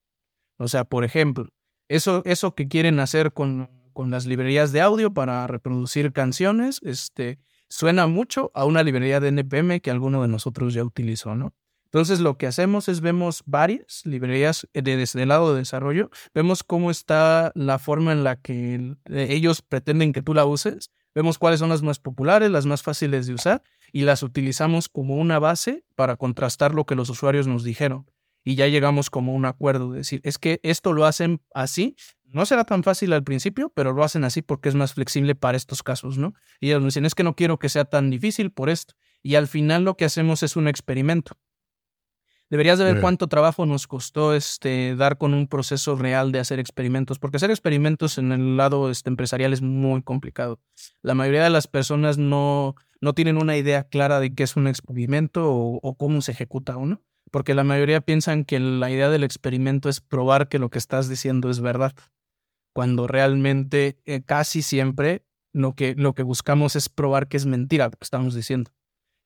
[0.59, 1.47] O sea, por ejemplo,
[1.87, 7.39] eso, eso que quieren hacer con, con las librerías de audio para reproducir canciones, este,
[7.69, 11.53] suena mucho a una librería de NPM que alguno de nosotros ya utilizó, ¿no?
[11.85, 16.63] Entonces lo que hacemos es vemos varias librerías eh, desde el lado de desarrollo, vemos
[16.63, 21.61] cómo está la forma en la que ellos pretenden que tú la uses, vemos cuáles
[21.61, 25.83] son las más populares, las más fáciles de usar y las utilizamos como una base
[25.95, 28.05] para contrastar lo que los usuarios nos dijeron
[28.43, 31.95] y ya llegamos como a un acuerdo de decir, es que esto lo hacen así,
[32.31, 35.57] no será tan fácil al principio, pero lo hacen así porque es más flexible para
[35.57, 36.33] estos casos, ¿no?
[36.59, 38.93] Y ellos nos dicen, es que no quiero que sea tan difícil por esto.
[39.21, 41.37] Y al final lo que hacemos es un experimento.
[42.49, 46.59] Deberías de ver cuánto trabajo nos costó este, dar con un proceso real de hacer
[46.59, 50.59] experimentos, porque hacer experimentos en el lado este, empresarial es muy complicado.
[51.03, 54.67] La mayoría de las personas no, no tienen una idea clara de qué es un
[54.67, 59.23] experimento o, o cómo se ejecuta uno porque la mayoría piensan que la idea del
[59.23, 61.93] experimento es probar que lo que estás diciendo es verdad,
[62.73, 67.85] cuando realmente eh, casi siempre lo que, lo que buscamos es probar que es mentira
[67.85, 68.71] lo que estamos diciendo.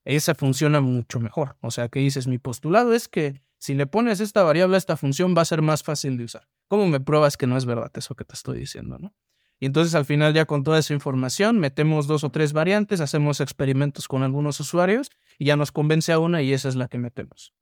[0.06, 1.58] Esa funciona mucho mejor.
[1.62, 4.98] O sea, que dices, mi postulado es que si le pones esta variable a esta
[4.98, 6.48] función va a ser más fácil de usar.
[6.68, 9.14] ¿Cómo me pruebas que no es verdad eso que te estoy diciendo, no?
[9.60, 13.40] Y entonces al final ya con toda esa información metemos dos o tres variantes, hacemos
[13.40, 16.98] experimentos con algunos usuarios y ya nos convence a una y esa es la que
[16.98, 17.54] metemos.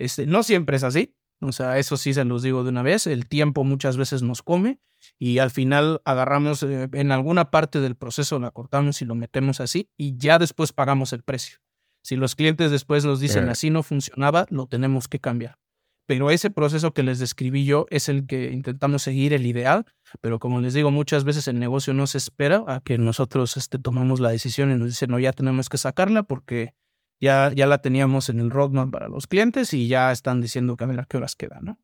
[0.00, 1.14] Este, no siempre es así.
[1.40, 3.06] O sea, eso sí se los digo de una vez.
[3.06, 4.80] El tiempo muchas veces nos come
[5.18, 9.60] y al final agarramos eh, en alguna parte del proceso, la cortamos y lo metemos
[9.60, 11.58] así y ya después pagamos el precio.
[12.02, 15.58] Si los clientes después nos dicen así no funcionaba, lo tenemos que cambiar.
[16.06, 19.86] Pero ese proceso que les describí yo es el que intentamos seguir, el ideal.
[20.20, 23.78] Pero como les digo, muchas veces el negocio no se espera a que nosotros este,
[23.78, 26.74] tomamos la decisión y nos dicen, no, ya tenemos que sacarla porque
[27.20, 30.84] ya, ya la teníamos en el roadmap para los clientes y ya están diciendo que
[30.84, 31.78] a ver a qué horas queda, ¿no?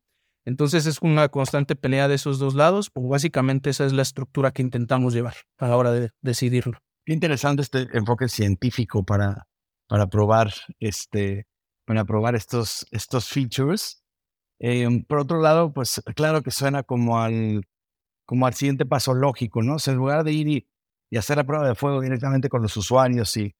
[0.45, 4.51] Entonces es una constante pelea de esos dos lados, pues básicamente esa es la estructura
[4.51, 6.79] que intentamos llevar a la hora de decidirlo.
[7.05, 9.47] Qué interesante este enfoque científico para,
[9.87, 11.47] para probar este,
[11.87, 14.03] para probar estos, estos features.
[14.59, 17.65] Em, por otro lado, pues claro que suena como al,
[18.25, 19.75] como al siguiente paso lógico, ¿no?
[19.75, 20.67] O sea, en lugar de ir y,
[21.09, 23.55] y hacer la prueba de fuego directamente con los usuarios y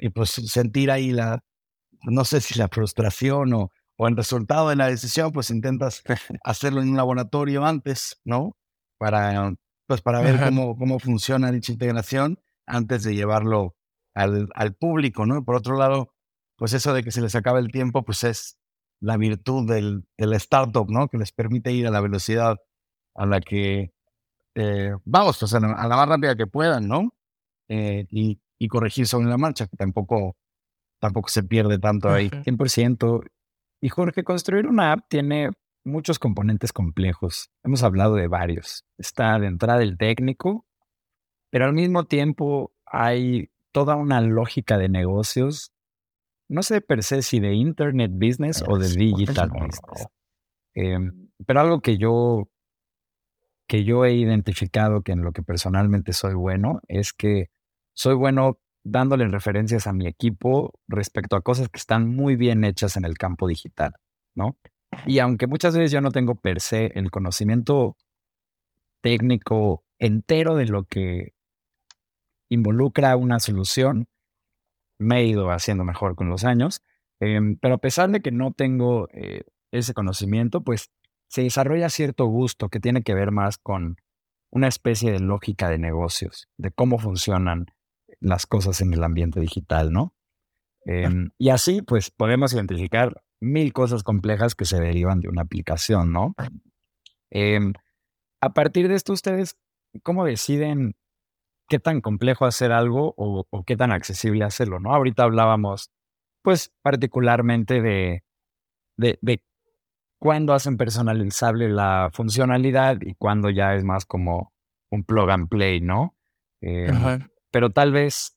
[0.00, 1.42] y, pues sentir ahí la,
[2.02, 6.02] no sé si la frustración o, o el resultado de la decisión, pues intentas
[6.44, 8.56] hacerlo en un laboratorio antes, ¿no?
[8.98, 9.54] Para,
[9.86, 13.74] pues para ver cómo, cómo funciona dicha integración antes de llevarlo
[14.14, 15.44] al, al público, ¿no?
[15.44, 16.12] Por otro lado,
[16.56, 18.58] pues eso de que se les acaba el tiempo, pues es
[19.00, 21.08] la virtud del, del startup, ¿no?
[21.08, 22.56] Que les permite ir a la velocidad
[23.14, 23.92] a la que,
[24.54, 27.14] eh, vamos, pues a la, a la, más rápida que puedan, ¿no?
[27.68, 30.36] Eh, y, y corregir sobre la marcha, que tampoco,
[31.00, 32.28] tampoco se pierde tanto ahí.
[32.28, 33.24] 100%.
[33.80, 35.50] Y Jorge, construir una app tiene
[35.82, 37.50] muchos componentes complejos.
[37.64, 38.84] Hemos hablado de varios.
[38.98, 40.66] Está de entrada el técnico,
[41.48, 45.72] pero al mismo tiempo hay toda una lógica de negocios,
[46.48, 50.06] no sé per se si de Internet Business o de Digital Business.
[50.74, 52.50] Em, pero algo que yo,
[53.66, 57.48] que yo he identificado que en lo que personalmente soy bueno es que
[58.00, 62.96] soy bueno dándole referencias a mi equipo respecto a cosas que están muy bien hechas
[62.96, 63.92] en el campo digital,
[64.34, 64.56] ¿no?
[65.04, 67.98] Y aunque muchas veces yo no tengo per se el conocimiento
[69.02, 71.34] técnico entero de lo que
[72.48, 74.08] involucra una solución,
[74.98, 76.82] me he ido haciendo mejor con los años,
[77.20, 79.42] em, pero a pesar de que no tengo eh,
[79.72, 80.90] ese conocimiento, pues
[81.28, 83.98] se desarrolla cierto gusto que tiene que ver más con
[84.50, 87.66] una especie de lógica de negocios, de cómo funcionan
[88.20, 90.14] las cosas en el ambiente digital, ¿no?
[90.84, 96.12] Em, y así, pues, podemos identificar mil cosas complejas que se derivan de una aplicación,
[96.12, 96.34] ¿no?
[97.30, 97.72] Em,
[98.40, 99.56] a partir de esto, ustedes,
[100.02, 100.94] ¿cómo deciden
[101.68, 104.94] qué tan complejo hacer algo o, qué tan accesible hacerlo, ¿no?
[104.94, 105.90] Ahorita hablábamos,
[106.42, 108.24] pues, particularmente de,
[108.96, 109.42] de, de
[110.18, 114.52] cuándo hacen personalizable la funcionalidad y cuándo ya es más como
[114.90, 116.16] un plug and play, ¿no?
[116.60, 118.36] Em, pero tal vez,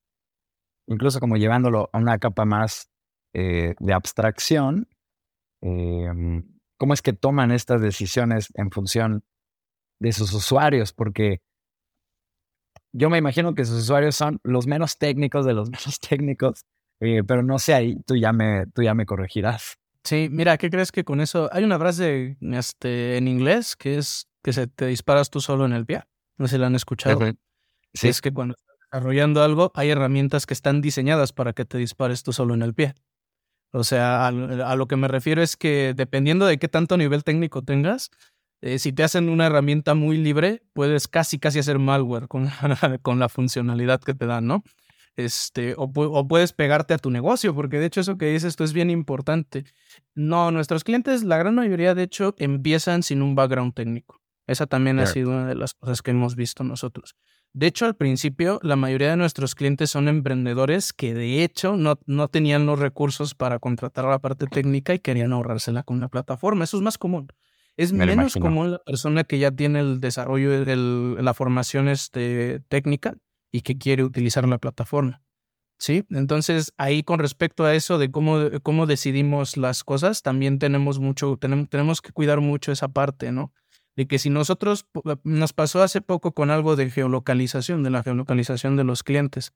[0.87, 2.89] incluso como llevándolo a una capa más
[3.33, 4.87] eh, de abstracción,
[5.61, 6.43] em,
[6.77, 9.23] ¿cómo es que toman estas decisiones en función
[9.99, 10.93] de sus usuarios?
[10.93, 11.41] Porque
[12.91, 16.65] yo me imagino que sus usuarios son los menos técnicos de los menos técnicos,
[16.99, 19.77] eh, pero no sé, ahí tú ya me, tú ya me corregirás.
[20.03, 21.49] Sí, mira, ¿qué crees que con eso?
[21.53, 25.71] Hay una frase este, en inglés que es que se te disparas tú solo en
[25.71, 26.03] el pie.
[26.37, 27.19] No sé si la han escuchado.
[27.93, 28.09] Sí.
[28.09, 28.55] Es que cuando
[28.93, 32.75] desarrollando algo, hay herramientas que están diseñadas para que te dispares tú solo en el
[32.75, 32.93] pie.
[33.71, 34.31] O sea, a,
[34.75, 38.11] lo que me refiero es que dependiendo de qué tanto nivel técnico tengas,
[38.61, 42.49] eh, si te hacen una herramienta muy libre, puedes casi, casi hacer malware con,
[43.01, 44.63] con la funcionalidad que te dan, ¿no?
[45.15, 48.63] Este, o, o, puedes pegarte a tu negocio, porque de hecho eso que dices esto
[48.63, 49.65] es bien importante.
[50.13, 54.21] No, nuestros clientes, la gran mayoría de hecho, empiezan sin un background técnico.
[54.45, 57.15] Esa también ha sido una de las cosas que hemos visto nosotros.
[57.55, 61.99] De hecho, al principio, la mayoría de nuestros clientes son emprendedores que de hecho no,
[62.07, 66.63] no tenían los recursos para contratar la parte técnica y querían ahorrársela con la plataforma.
[66.63, 67.27] Eso es más común.
[67.77, 73.15] Es menos común la persona que ya tiene el desarrollo, el, la formación este, técnica
[73.51, 75.21] y que quiere utilizar la plataforma.
[75.79, 76.05] ¿Sí?
[76.09, 81.37] Entonces, ahí con respecto a eso de cómo, cómo decidimos las cosas, también tenemos mucho,
[81.37, 83.51] tenemos, tenemos que cuidar mucho esa parte, ¿no?
[83.95, 88.03] De que si nosotros, eh, nos pasó hace poco con algo de geolocalización, de la
[88.03, 89.53] geolocalización de los clientes.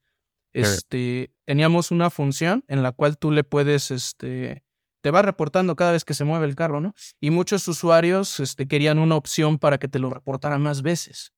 [0.52, 4.64] Este, teníamos una función en la cual tú le puedes, este,
[5.02, 6.94] te va reportando cada vez que se mueve el carro, ¿no?
[7.20, 11.32] Y muchos usuarios, este, querían una opción para que te lo reportara más veces.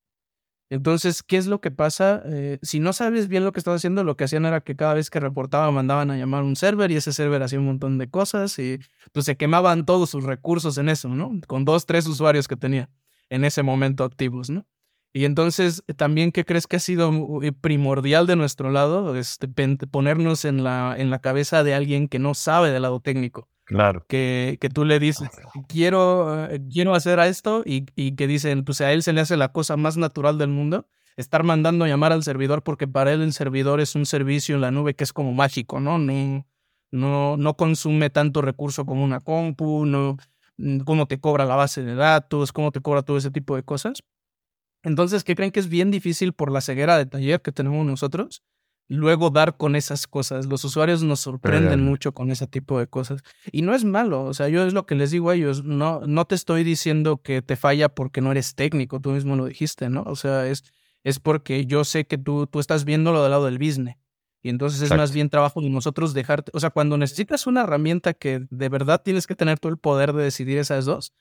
[0.71, 2.23] Entonces, ¿qué es lo que pasa?
[2.27, 4.93] Eh, si no sabes bien lo que estás haciendo, lo que hacían era que cada
[4.93, 8.09] vez que reportaba mandaban a llamar un server y ese server hacía un montón de
[8.09, 8.79] cosas y
[9.11, 11.33] pues se quemaban todos sus recursos en eso, ¿no?
[11.45, 12.89] Con dos, tres usuarios que tenía
[13.29, 14.65] en ese momento activos, ¿no?
[15.11, 17.11] Y entonces, también, ¿qué crees que ha sido
[17.59, 19.17] primordial de nuestro lado?
[19.17, 23.49] Este, ponernos en la, en la cabeza de alguien que no sabe del lado técnico.
[23.71, 24.05] Claro.
[24.09, 25.29] Que, que tú le dices,
[25.69, 29.21] quiero, eh, quiero hacer a esto y, y que dicen, pues a él se le
[29.21, 33.21] hace la cosa más natural del mundo, estar mandando llamar al servidor porque para él
[33.21, 35.99] el servidor es un servicio en la nube que es como mágico, ¿no?
[35.99, 36.45] No,
[36.91, 40.17] no, no consume tanto recurso como una compu, no,
[40.57, 43.63] mm, cómo te cobra la base de datos, cómo te cobra todo ese tipo de
[43.63, 44.03] cosas.
[44.83, 48.43] Entonces, ¿qué creen que es bien difícil por la ceguera de taller que tenemos nosotros?
[48.97, 50.47] Luego dar con esas cosas.
[50.47, 53.21] Los usuarios nos sorprenden mucho con ese tipo de cosas.
[53.51, 56.01] Y no es malo, o sea, yo es lo que les digo a ellos, no,
[56.05, 59.89] no te estoy diciendo que te falla porque no eres técnico, tú mismo lo dijiste,
[59.89, 60.03] ¿no?
[60.03, 60.65] O sea, es,
[61.03, 63.95] es porque yo sé que tú, tú estás viéndolo del lado del business.
[64.43, 68.13] Y entonces es más bien trabajo de nosotros dejarte, o sea, cuando necesitas una herramienta
[68.13, 71.13] que de verdad tienes que tener todo el poder de decidir esas dos,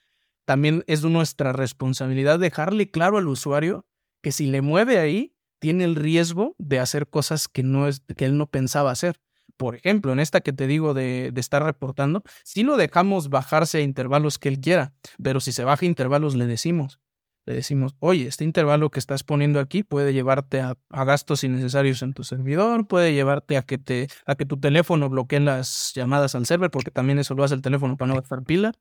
[0.44, 3.86] también es nuestra responsabilidad dejarle claro al usuario
[4.22, 8.24] que si le mueve ahí, tiene el riesgo de hacer cosas que, no es, que
[8.24, 9.20] él no pensaba hacer.
[9.56, 13.78] Por ejemplo, en esta que te digo de, de estar reportando, si lo dejamos bajarse
[13.78, 16.98] a intervalos que él quiera, pero si se baja a intervalos le decimos,
[17.46, 22.12] le decimos, oye, este intervalo que estás poniendo aquí puede llevarte a, gastos innecesarios en
[22.12, 26.46] tu servidor, puede llevarte a que, te, a que tu teléfono bloquee las llamadas al
[26.46, 28.72] server, porque también eso lo hace el teléfono para no gastar pila.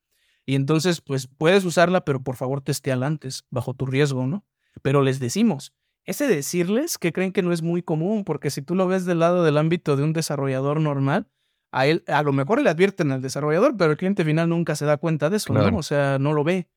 [0.45, 4.45] Y entonces, pues puedes usarla, pero por favor testéala antes, bajo tu riesgo, ¿no?
[4.81, 5.73] Pero les decimos,
[6.09, 9.19] ese decirles que creen que no es muy común, porque si tú lo ves del
[9.19, 11.27] lado del ámbito de un desarrollador normal,
[11.71, 14.85] a él a lo mejor le advierten al desarrollador, pero el cliente final nunca se
[14.85, 15.77] da cuenta de eso, ¿no?
[15.77, 16.67] O sea, no lo ve.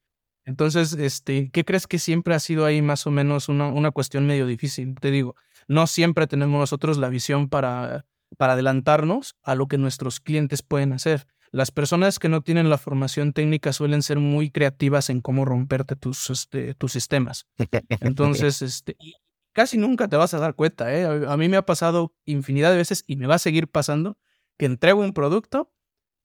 [0.44, 4.26] Entonces, este, ¿qué crees que siempre ha sido ahí más o menos una, una cuestión
[4.26, 4.96] medio difícil?
[5.00, 5.34] Te digo,
[5.66, 8.04] no siempre tenemos nosotros la visión para,
[8.36, 11.26] para adelantarnos a lo que nuestros clientes pueden hacer.
[11.52, 15.96] Las personas que no tienen la formación técnica suelen ser muy creativas en cómo romperte
[15.96, 17.46] tus, este, tus sistemas.
[18.00, 18.96] Entonces, este,
[19.52, 20.92] casi nunca te vas a dar cuenta.
[20.94, 21.26] ¿eh?
[21.28, 24.18] A mí me ha pasado infinidad de veces y me va a seguir pasando
[24.58, 25.72] que entrego un producto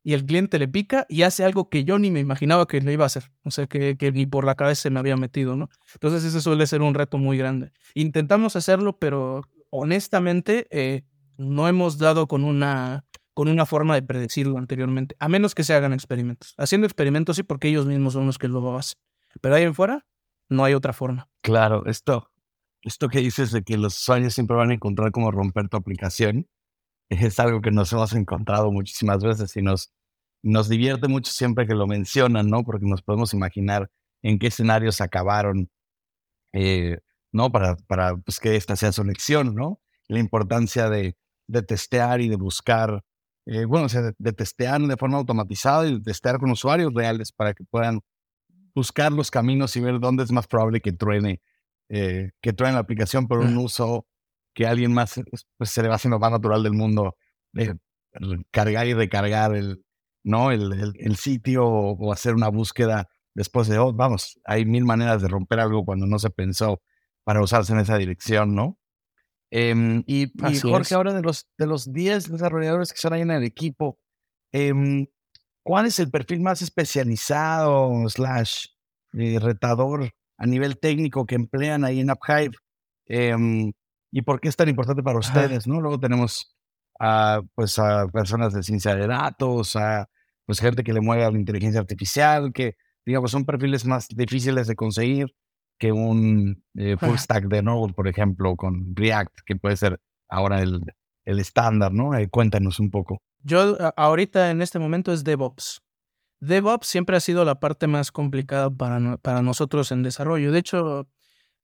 [0.04, 2.94] y el cliente le pica y hace algo que yo ni me imaginaba que le
[2.94, 3.32] iba a hacer.
[3.44, 5.70] O sea, que, que, ni por la cabeza se me había metido, ¿no?
[5.94, 7.72] Entonces ese suele ser un reto muy grande.
[7.94, 11.04] Intentamos hacerlo, pero honestamente eh,
[11.38, 15.74] no hemos dado con una, con una forma de predecirlo anteriormente, a menos que se
[15.74, 16.54] hagan experimentos.
[16.58, 18.98] Haciendo experimentos sí, porque ellos mismos son los que lo hacen.
[19.42, 20.06] Pero ahí en fuera,
[20.50, 21.30] no hay otra forma.
[21.42, 22.32] Claro, esto,
[22.88, 26.48] esto que dices de que los usuarios siempre van a encontrar cómo romper tu aplicación,
[27.10, 29.94] es algo que nos hemos encontrado muchísimas veces y nos,
[30.44, 32.64] nos divierte mucho siempre que lo mencionan, ¿no?
[32.64, 33.90] Porque nos podemos imaginar
[34.24, 35.70] en qué escenarios acabaron,
[36.54, 37.00] eh,
[37.32, 37.52] ¿no?
[37.52, 39.82] Para, para pues, que esta sea su lección, ¿no?
[40.08, 41.18] La importancia de,
[41.48, 43.04] de testear y de buscar,
[43.46, 47.32] eh, bueno, o sea, de, testear de forma automatizada y de testear con usuarios reales
[47.32, 48.02] para que puedan
[48.76, 51.42] buscar los caminos y ver dónde es más probable que truene,
[51.90, 54.08] eh, que truene la aplicación por un uso
[54.54, 55.22] que alguien más
[55.58, 57.16] pues, se le va haciendo más natural del mundo,
[58.52, 59.84] cargar y recargar el,
[60.24, 60.52] ¿no?
[60.52, 65.28] El, el, sitio o, hacer una búsqueda después de, oh, vamos, hay mil maneras de
[65.28, 66.82] romper algo cuando no se pensó
[67.24, 68.78] para usarse en esa dirección, ¿no?
[69.52, 70.32] Em, y,
[70.62, 74.00] Jorge, ahora de los, de los 10 desarrolladores que están ahí en el equipo,
[74.52, 75.08] em,
[75.64, 78.66] ¿cuál es el perfil más especializado, slash,
[79.14, 82.56] eh, retador a nivel técnico que emplean ahí en UpHive?
[83.06, 83.72] Em,
[84.12, 85.68] ¿Y por qué es tan importante para ustedes?
[85.68, 85.82] ¿no?
[85.82, 86.56] Luego tenemos
[87.00, 90.10] a, pues, a personas de ciencia de datos, a
[90.46, 92.76] pues gente que le mueve a la inteligencia artificial, que
[93.06, 95.36] digamos son perfiles más difíciles de conseguir
[95.78, 100.62] que un eh, full stack de Node, por ejemplo, con React, que puede ser ahora
[100.62, 100.82] el,
[101.26, 102.16] el estándar, ¿no?
[102.16, 103.22] Eh, cuéntanos un poco.
[103.44, 105.82] Yo ahorita en este momento es DevOps.
[106.40, 110.52] DevOps siempre ha sido la parte más complicada para, para nosotros en desarrollo.
[110.52, 111.08] De hecho,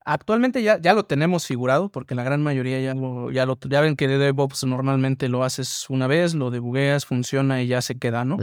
[0.06, 3.82] actualmente ya, ya lo tenemos figurado, porque la gran mayoría ya lo, ya lo, ya
[3.82, 8.26] ven que DevOps normalmente lo haces una vez, lo debugueas, funciona y ya se queda,
[8.26, 8.38] ¿no?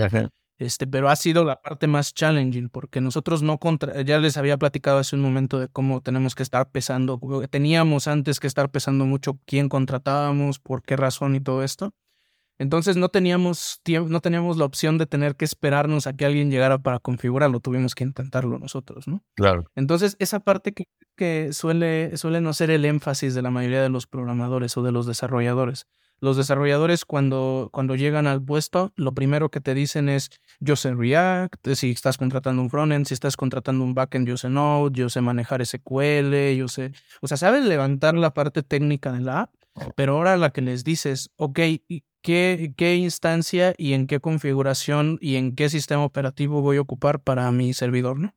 [0.59, 4.59] Este, pero ha sido la parte más challenging porque nosotros no contra, ya les había
[4.59, 7.19] platicado hace un momento de cómo tenemos que estar pesando,
[7.49, 11.95] teníamos antes que estar pesando mucho quién contratábamos, por qué razón y todo esto.
[12.61, 16.51] Entonces no teníamos tiempo, no teníamos la opción de tener que esperarnos a que alguien
[16.51, 19.25] llegara para configurarlo, tuvimos que intentarlo nosotros, ¿no?
[19.35, 19.65] Claro.
[19.77, 20.85] Entonces esa parte que,
[21.17, 24.93] que suele, suele no ser el énfasis de la mayoría de los programadores o de
[24.93, 25.87] los desarrolladores.
[26.21, 30.93] Los desarrolladores cuando, cuando llegan al puesto, lo primero que te dicen es, yo sé
[30.93, 35.09] React, si estás contratando un frontend, si estás contratando un backend, yo sé Node, yo
[35.09, 36.93] sé manejar SQL, yo sé,
[37.23, 39.55] o sea, sabes levantar la parte técnica de la app,
[39.97, 41.59] pero ahora la que les dices, ok,
[42.23, 47.51] ¿qué, instancia y en qué configuración y en qué sistema operativo voy a ocupar para
[47.53, 48.35] mi servidor, ¿no?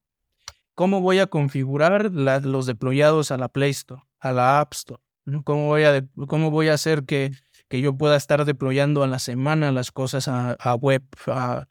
[0.75, 5.01] ¿Cómo voy a configurar los deployados a la Play Store, a la App Store?
[5.43, 7.31] ¿Cómo voy a, cómo voy a hacer que
[7.73, 11.65] que yo pueda estar deployando a la semana las cosas a, web, a,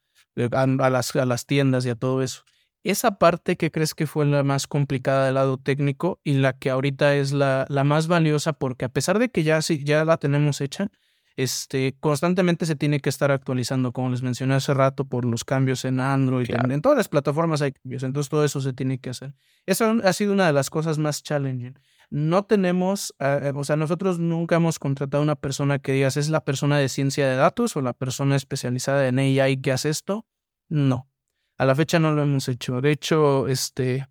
[0.50, 2.42] a, las, a las tiendas y a todo eso.
[2.82, 6.70] Esa parte que crees que fue la más complicada del lado técnico y la que
[6.70, 10.60] ahorita es la, la más valiosa porque a pesar de que ya, ya la tenemos
[10.60, 10.88] hecha,
[11.36, 15.84] este, constantemente se tiene que estar actualizando, como les mencioné hace rato, por los cambios
[15.84, 19.10] en Android, en, en, todas las plataformas hay cambios, entonces todo eso se tiene que
[19.10, 19.34] hacer.
[19.66, 21.74] Eso ha sido una de las cosas más challenging
[22.12, 26.18] no tenemos, eh, eh, o sea, nosotros nunca hemos contratado a una persona que digas
[26.18, 29.88] es la persona de ciencia de datos o la persona especializada en AI que hace
[29.88, 30.26] esto.
[30.68, 31.08] No,
[31.56, 32.82] a la fecha no lo hemos hecho.
[32.82, 34.06] De hecho, este,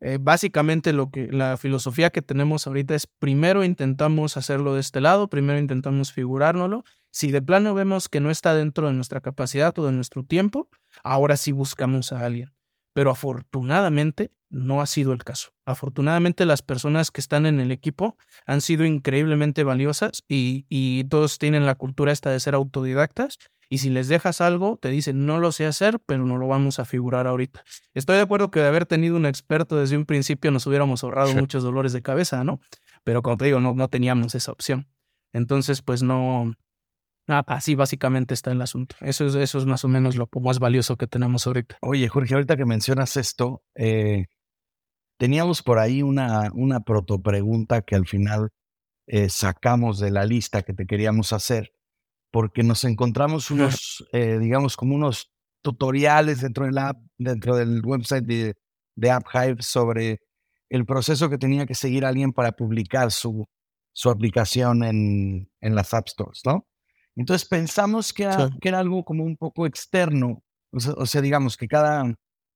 [0.00, 5.00] eh, básicamente lo que la filosofía que tenemos ahorita es primero intentamos hacerlo de este
[5.00, 6.84] lado, primero intentamos figurárnoslo.
[7.10, 10.68] Si de plano vemos que no está dentro de nuestra capacidad o de nuestro tiempo,
[11.02, 12.52] ahora sí buscamos a alguien.
[12.92, 15.50] Pero afortunadamente no ha sido el caso.
[15.66, 21.38] Afortunadamente las personas que están en el equipo han sido increíblemente valiosas y, y, todos
[21.38, 23.38] tienen la cultura esta de ser autodidactas
[23.68, 26.78] y si les dejas algo te dicen no lo sé hacer pero no lo vamos
[26.78, 27.64] a figurar ahorita.
[27.94, 31.34] Estoy de acuerdo que de haber tenido un experto desde un principio nos hubiéramos ahorrado
[31.34, 32.60] muchos dolores de cabeza, ¿no?
[33.04, 34.88] Pero como te digo, no, no teníamos esa opción.
[35.32, 36.52] Entonces pues no,
[37.28, 38.96] Ah, así básicamente está el asunto.
[39.00, 41.76] Eso es, eso es más o menos lo más valioso que tenemos ahorita.
[41.82, 44.24] Oye, Jorge, ahorita que mencionas esto, eh,
[45.18, 48.48] teníamos por ahí una, una protopregunta que al final
[49.06, 51.72] eh, sacamos de la lista que te queríamos hacer,
[52.38, 55.28] porque nos encontramos unos, eh, digamos, como unos
[55.60, 58.56] tutoriales dentro del app, dentro del website de,
[58.94, 60.20] de AppHive sobre
[60.70, 63.44] el proceso que tenía que seguir alguien para publicar su,
[63.92, 66.68] su aplicación en, en las App Stores, ¿no?
[67.16, 71.66] Entonces pensamos que era, que era algo como un poco externo, o sea, digamos que
[71.66, 72.04] cada,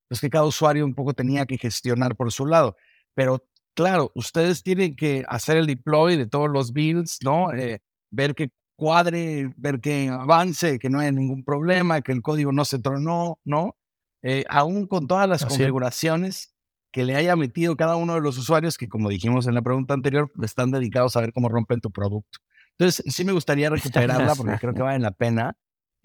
[0.06, 2.76] pues que cada usuario un poco tenía que gestionar por su lado,
[3.14, 3.42] pero
[3.74, 7.52] claro, ustedes tienen que hacer el deploy de todos los builds, ¿no?
[7.52, 7.80] Eh,
[8.12, 12.64] ver que cuadre, ver que avance, que no haya ningún problema, que el código no
[12.64, 13.76] se tronó, ¿no?
[14.22, 16.54] Eh, aún con todas las configuraciones
[16.92, 19.94] que le haya metido cada uno de los usuarios que, como dijimos en la pregunta
[19.94, 22.38] anterior, están dedicados a ver cómo rompen tu producto.
[22.78, 25.56] Entonces, sí me gustaría recuperarla porque creo que vale la pena.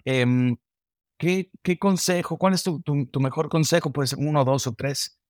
[0.04, 0.56] Em,
[1.18, 3.92] ¿qué, ¿qué, consejo, cuál es tu, tu, mejor consejo?
[3.92, 5.20] Puede ser uno, dos o tres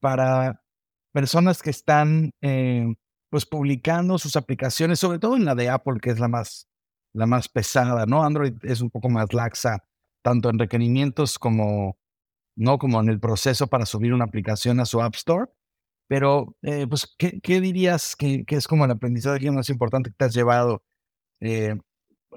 [0.00, 0.62] para
[1.12, 2.86] personas que están eh,
[3.30, 6.69] pues publicando sus aplicaciones, sobre todo en la de Apple, que es la más,
[7.12, 8.22] la más pesada, ¿no?
[8.24, 9.84] Android es un poco más laxa,
[10.22, 11.98] tanto en requerimientos como,
[12.56, 15.46] no como en el proceso para subir una aplicación a su App Store.
[16.08, 20.16] Pero, eh, pues, ¿qué, ¿qué, dirías que, que, es como el aprendizaje más importante que
[20.16, 20.82] te has llevado
[21.40, 21.76] eh,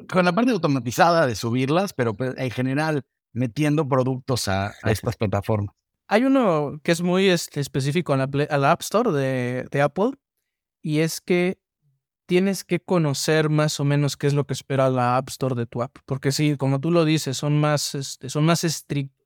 [0.09, 5.75] con la parte automatizada de subirlas, pero pues, en general metiendo productos a, estas plataformas.
[6.07, 10.11] Hay uno que es muy este, específico a la, App Store de, de, Apple
[10.81, 11.59] y es que
[12.25, 15.65] tienes que conocer más o menos qué es lo que espera la App Store de
[15.65, 15.97] tu app.
[16.05, 19.17] Porque sí, como tú lo dices, son más, este, son más estrictos.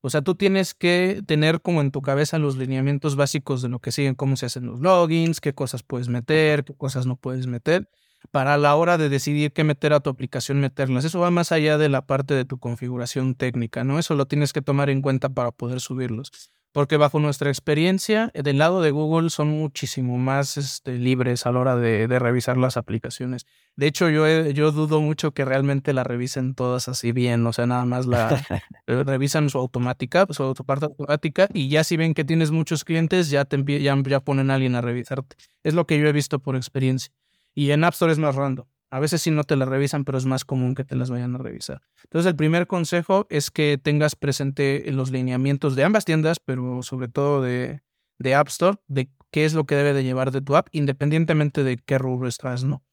[0.00, 3.78] O sea, tú tienes que tener como en tu cabeza los lineamientos básicos de lo
[3.78, 7.46] que siguen, cómo se hacen los logins, qué cosas puedes meter, qué cosas no puedes
[7.46, 7.88] meter
[8.30, 11.04] para la hora de decidir qué meter a tu aplicación, meterlas.
[11.04, 13.98] Eso va más allá de la parte de tu configuración técnica, ¿no?
[13.98, 16.30] Eso lo tienes que tomar en cuenta para poder subirlos.
[16.72, 21.60] Porque bajo nuestra experiencia, del lado de Google son muchísimo más este, libres a la
[21.60, 23.46] hora de, revisar las aplicaciones.
[23.76, 27.66] De hecho, yo, yo dudo mucho que realmente la revisen todas así bien, o sea,
[27.66, 28.30] nada más la
[28.86, 33.28] eh, revisan su automática, su, parte automática, y ya si ven que tienes muchos clientes,
[33.28, 35.36] ya, te, ya, ya ponen a alguien a revisarte.
[35.62, 37.12] Es lo que yo he visto por experiencia.
[37.54, 38.66] Y en App Store es más random.
[38.92, 41.34] A veces sí no te las revisan, pero es más común que te las vayan
[41.34, 41.80] a revisar.
[42.04, 47.08] Entonces, el primer consejo es que tengas presente los lineamientos de ambas tiendas, pero sobre
[47.08, 47.80] todo de,
[48.18, 51.64] de App Store, de qué es lo que debe de llevar de tu app, independientemente
[51.64, 52.84] de qué rubro estás, ¿no?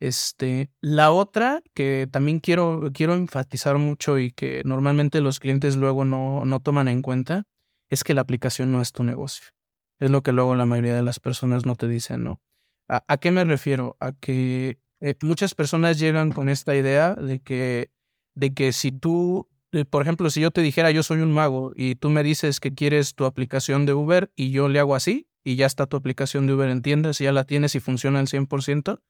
[0.00, 6.04] Este, la otra que también quiero, quiero enfatizar mucho y que normalmente los clientes luego
[6.04, 7.44] no, no toman en cuenta
[7.88, 9.46] es que la aplicación no es tu negocio.
[10.00, 12.40] Es lo que luego la mayoría de las personas no te dicen, ¿no?
[12.88, 13.96] ¿A, qué me refiero?
[14.00, 17.90] A que eh, muchas personas llegan con esta idea de que,
[18.34, 21.72] de que si tú, eh, por ejemplo, si yo te dijera yo soy un mago
[21.76, 25.28] y tú me dices que quieres tu aplicación de Uber y yo le hago así
[25.44, 28.18] y ya está tu aplicación de Uber en tiendas y ya la tienes y funciona
[28.18, 29.00] al 100%,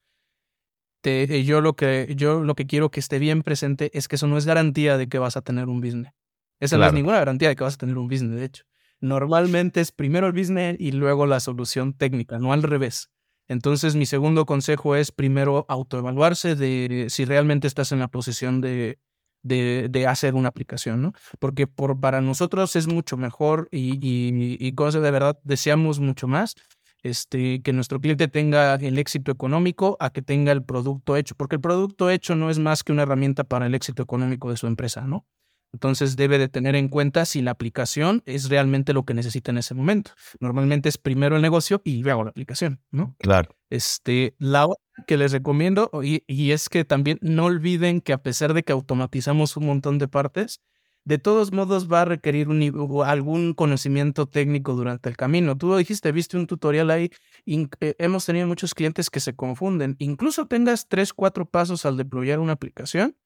[1.00, 4.16] te, eh, yo, lo que, yo lo que quiero que esté bien presente es que
[4.16, 6.12] eso no es garantía de que vas a tener un business.
[6.58, 8.64] Esa no es ninguna garantía de que vas a tener un business, de hecho.
[9.00, 13.10] Normalmente es primero el business y luego la solución técnica, no al revés.
[13.48, 18.98] Entonces, mi segundo consejo es primero autoevaluarse de si realmente estás en la posición de,
[19.42, 21.12] de, hacer una aplicación, ¿no?
[21.38, 26.26] Porque por, para nosotros es mucho mejor y, y, y cosas de verdad deseamos mucho
[26.26, 26.56] más
[27.02, 31.56] este, que nuestro cliente tenga el éxito económico a que tenga el producto hecho, porque
[31.56, 34.66] el producto hecho no es más que una herramienta para el éxito económico de su
[34.66, 35.24] empresa, ¿no?
[35.72, 39.58] Entonces debe de tener en cuenta si la aplicación es realmente lo que necesita en
[39.58, 40.12] ese momento.
[40.40, 43.14] Normalmente es primero el negocio y luego la aplicación, ¿no?
[43.18, 43.54] Claro.
[43.68, 48.22] Este, la otra que les recomiendo, y, y es que también no olviden que a
[48.22, 50.60] pesar de que automatizamos un montón de partes,
[51.06, 55.56] de todos modos va a requerir un, algún conocimiento técnico durante el camino.
[55.56, 57.10] Tú lo dijiste, viste un tutorial ahí,
[57.46, 59.94] eh, hemos tenido muchos clientes que se confunden.
[60.00, 63.16] Incluso tengas tres, cuatro pasos al deployar una aplicación,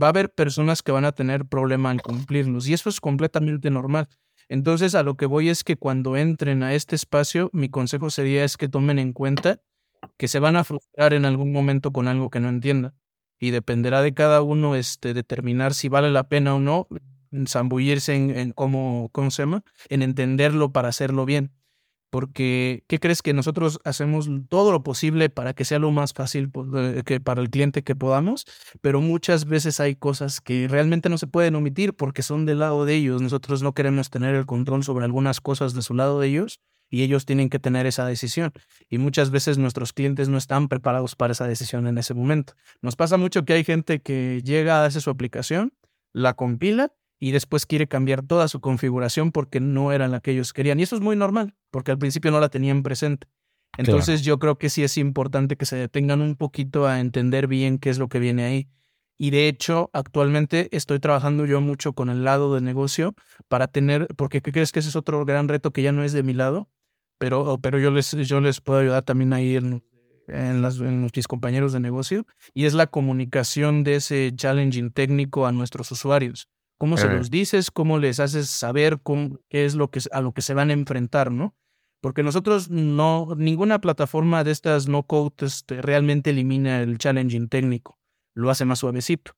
[0.00, 3.70] va a haber personas que van a tener problema en cumplirlos y eso es completamente
[3.70, 4.08] normal.
[4.48, 8.44] Entonces, a lo que voy es que cuando entren a este espacio, mi consejo sería
[8.44, 9.60] es que tomen en cuenta
[10.16, 12.94] que se van a frustrar en algún momento con algo que no entiendan
[13.38, 16.88] y dependerá de cada uno este, determinar si vale la pena o no
[17.46, 21.52] zambullirse en, en cómo, cómo se llama, en entenderlo para hacerlo bien
[22.10, 26.50] porque ¿qué crees que nosotros hacemos todo lo posible para que sea lo más fácil
[27.04, 28.44] que para el cliente que podamos,
[28.80, 32.84] pero muchas veces hay cosas que realmente no se pueden omitir porque son del lado
[32.84, 33.22] de ellos.
[33.22, 37.02] Nosotros no queremos tener el control sobre algunas cosas de su lado de ellos y
[37.02, 38.52] ellos tienen que tener esa decisión.
[38.88, 42.54] Y muchas veces nuestros clientes no están preparados para esa decisión en ese momento.
[42.80, 45.74] Nos pasa mucho que hay gente que llega, hace su aplicación,
[46.12, 50.52] la compila y después quiere cambiar toda su configuración porque no era la que ellos
[50.52, 50.80] querían.
[50.80, 53.28] Y eso es muy normal, porque al principio no la tenían presente.
[53.76, 57.78] Entonces yo creo que sí es importante que se detengan un poquito a entender bien
[57.78, 58.68] qué es lo que viene ahí.
[59.18, 63.14] Y de hecho, actualmente estoy trabajando yo mucho con el lado de negocio
[63.48, 66.12] para tener, porque ¿qué crees que ese es otro gran reto que ya no es
[66.12, 66.68] de mi lado?
[67.18, 69.82] Pero, pero yo, les, yo les puedo ayudar también a ir
[70.28, 75.46] en, las, en mis compañeros de negocio, y es la comunicación de ese challenging técnico
[75.46, 76.48] a nuestros usuarios
[76.78, 79.00] cómo se los dices, cómo les haces saber
[79.48, 81.54] qué es lo que, a lo que se van a enfrentar, ¿no?
[82.00, 87.98] Porque nosotros no, ninguna plataforma de estas no code este, realmente elimina el challenging técnico.
[88.34, 89.32] Lo hace más suavecito,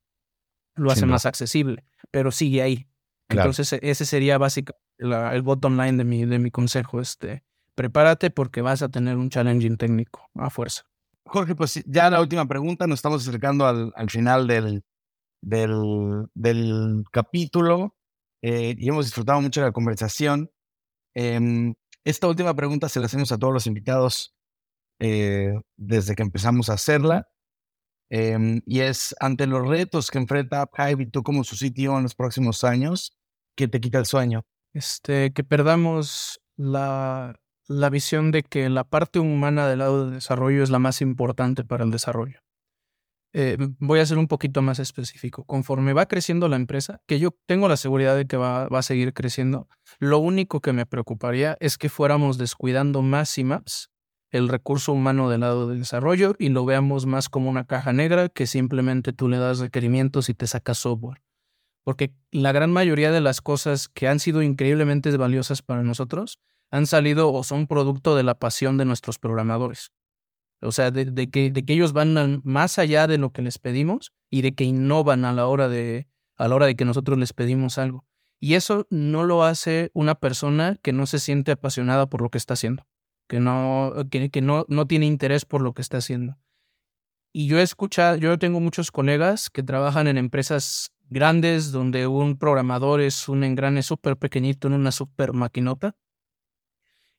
[0.76, 2.86] lo hace más accesible, pero sigue ahí.
[3.30, 7.01] Entonces, e, ese sería básicamente el bottom line de mi, de mi consejo.
[7.01, 7.43] Este,
[7.74, 10.82] prepárate porque vas a tener un challenging técnico a fuerza.
[11.24, 14.84] Jorge, pues ya la última pregunta, nos estamos acercando al, al final del,
[15.43, 17.97] del, del capítulo
[18.43, 20.51] eh, y hemos disfrutado mucho de la conversación.
[21.14, 21.74] Em,
[22.05, 24.34] esta última pregunta se la hacemos a todos los invitados
[25.01, 27.28] eh, desde que empezamos a hacerla.
[28.11, 32.03] Em, y es ante los retos que enfrenta UpHive y tú como su sitio en
[32.05, 33.16] los próximos años,
[33.57, 34.45] ¿qué te quita el sueño?
[34.72, 40.62] Este, que perdamos la, la visión de que la parte humana del lado del desarrollo
[40.62, 42.41] es la más importante para el desarrollo.
[43.32, 45.44] Eh, voy a ser un poquito más específico.
[45.44, 48.82] Conforme va creciendo la empresa, que yo tengo la seguridad de que va, va, a
[48.82, 49.68] seguir creciendo,
[49.98, 53.90] lo único que me preocuparía es que fuéramos descuidando más y más
[54.30, 58.28] el recurso humano del lado del desarrollo y lo veamos más como una caja negra
[58.28, 61.22] que simplemente tú le das requerimientos y te sacas software.
[61.84, 66.38] Porque la gran mayoría de las cosas que han sido increíblemente valiosas para nosotros
[66.70, 69.90] han salido o son producto de la pasión de nuestros programadores.
[70.62, 74.12] O sea, de, que, de que ellos van más allá de lo que les pedimos
[74.28, 76.06] y de que innovan a la hora de,
[76.36, 78.04] a la hora de que nosotros les pedimos algo.
[78.38, 82.38] Y eso no lo hace una persona que no se siente apasionada por lo que
[82.38, 82.86] está haciendo,
[83.26, 86.38] que no, que, que no, no tiene interés por lo que está haciendo.
[87.32, 92.38] Y yo he escuchado, yo tengo muchos colegas que trabajan en empresas grandes donde un
[92.38, 95.96] programador es un engrane súper pequeñito en una súper maquinota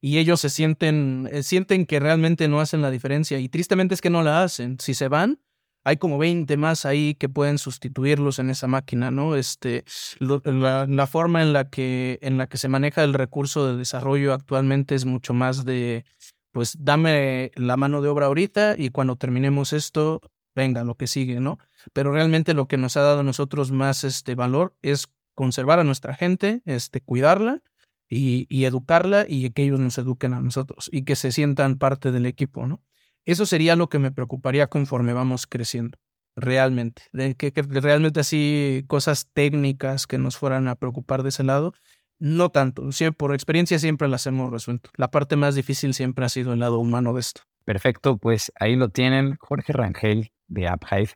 [0.01, 4.01] y ellos se sienten, eh, sienten que realmente no hacen la diferencia y tristemente es
[4.01, 4.77] que no la hacen.
[4.79, 5.39] Si se van,
[5.83, 9.35] hay como 20 más ahí que pueden sustituirlos en esa máquina, ¿no?
[9.35, 9.85] Este,
[10.19, 14.33] la, la, forma en la, que, en la que se maneja el recurso de desarrollo
[14.33, 16.03] actualmente es mucho más de,
[16.51, 20.21] pues dame la mano de obra ahorita y cuando terminemos esto,
[20.55, 21.59] venga, lo que sigue, ¿no?
[21.93, 25.83] Pero realmente lo que nos ha dado a nosotros más este valor es conservar a
[25.83, 27.61] nuestra gente, este, cuidarla
[28.11, 32.25] y, educarla y que ellos nos eduquen a nosotros y que se sientan parte del
[32.25, 32.81] equipo, ¿no?
[33.23, 35.97] Eso sería lo que me preocuparía conforme vamos creciendo,
[36.35, 37.03] realmente.
[37.13, 41.73] De que, realmente así cosas técnicas que nos fueran a preocupar de ese lado,
[42.19, 42.89] no tanto.
[43.17, 44.89] por experiencia siempre las hemos resuelto.
[44.97, 47.41] La parte más difícil siempre ha sido el lado humano de esto.
[47.63, 51.11] Perfecto, pues ahí lo tienen, Jorge Rangel de AppHive.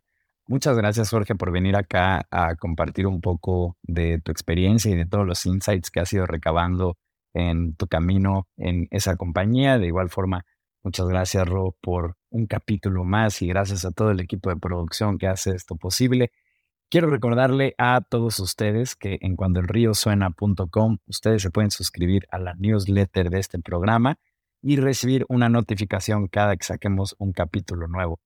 [0.48, 5.08] Muchas gracias, Jorge, por venir acá a compartir un poco de tu experiencia y de
[5.08, 6.98] todos los insights que has ido recabando
[7.34, 9.80] en tu camino en esa compañía.
[9.80, 10.46] De igual forma,
[10.84, 15.18] muchas gracias, Ro, por un capítulo más y gracias a todo el equipo de producción
[15.18, 16.32] que hace esto posible.
[16.92, 23.32] Quiero recordarle a todos ustedes que en cuandoelriosuena.com ustedes se pueden suscribir a la newsletter
[23.32, 24.20] de este programa
[24.62, 28.20] y recibir una notificación cada que saquemos un capítulo nuevo.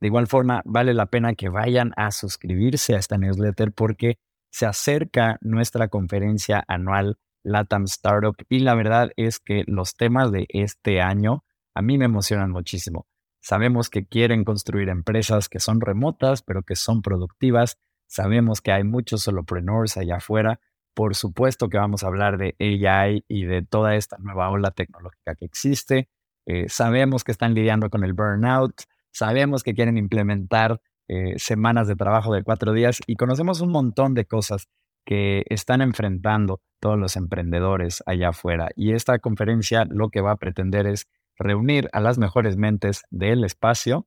[0.00, 4.18] De igual forma, vale la pena que vayan a suscribirse a esta newsletter porque
[4.50, 10.46] se acerca nuestra conferencia anual LATAM Startup y la verdad es que los temas de
[10.48, 11.44] este año
[11.74, 13.06] a mí me emocionan muchísimo.
[13.40, 17.78] Sabemos que quieren construir empresas que son remotas pero que son productivas.
[18.06, 20.60] Sabemos que hay muchos solopreneurs allá afuera.
[20.94, 25.34] Por supuesto que vamos a hablar de AI y de toda esta nueva ola tecnológica
[25.36, 26.08] que existe.
[26.46, 28.82] Eh, sabemos que están lidiando con el burnout.
[29.12, 34.14] Sabemos que quieren implementar eh, semanas de trabajo de cuatro días y conocemos un montón
[34.14, 34.68] de cosas
[35.04, 38.68] que están enfrentando todos los emprendedores allá afuera.
[38.76, 43.44] Y esta conferencia lo que va a pretender es reunir a las mejores mentes del
[43.44, 44.06] espacio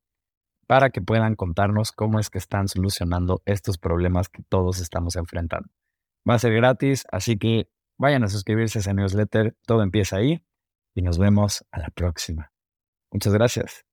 [0.68, 5.70] para que puedan contarnos cómo es que están solucionando estos problemas que todos estamos enfrentando.
[6.30, 10.46] Va a ser gratis, así que vayan a suscribirse a ese newsletter, todo empieza ahí
[10.96, 12.52] y nos vemos a la próxima.
[13.12, 13.93] Muchas gracias.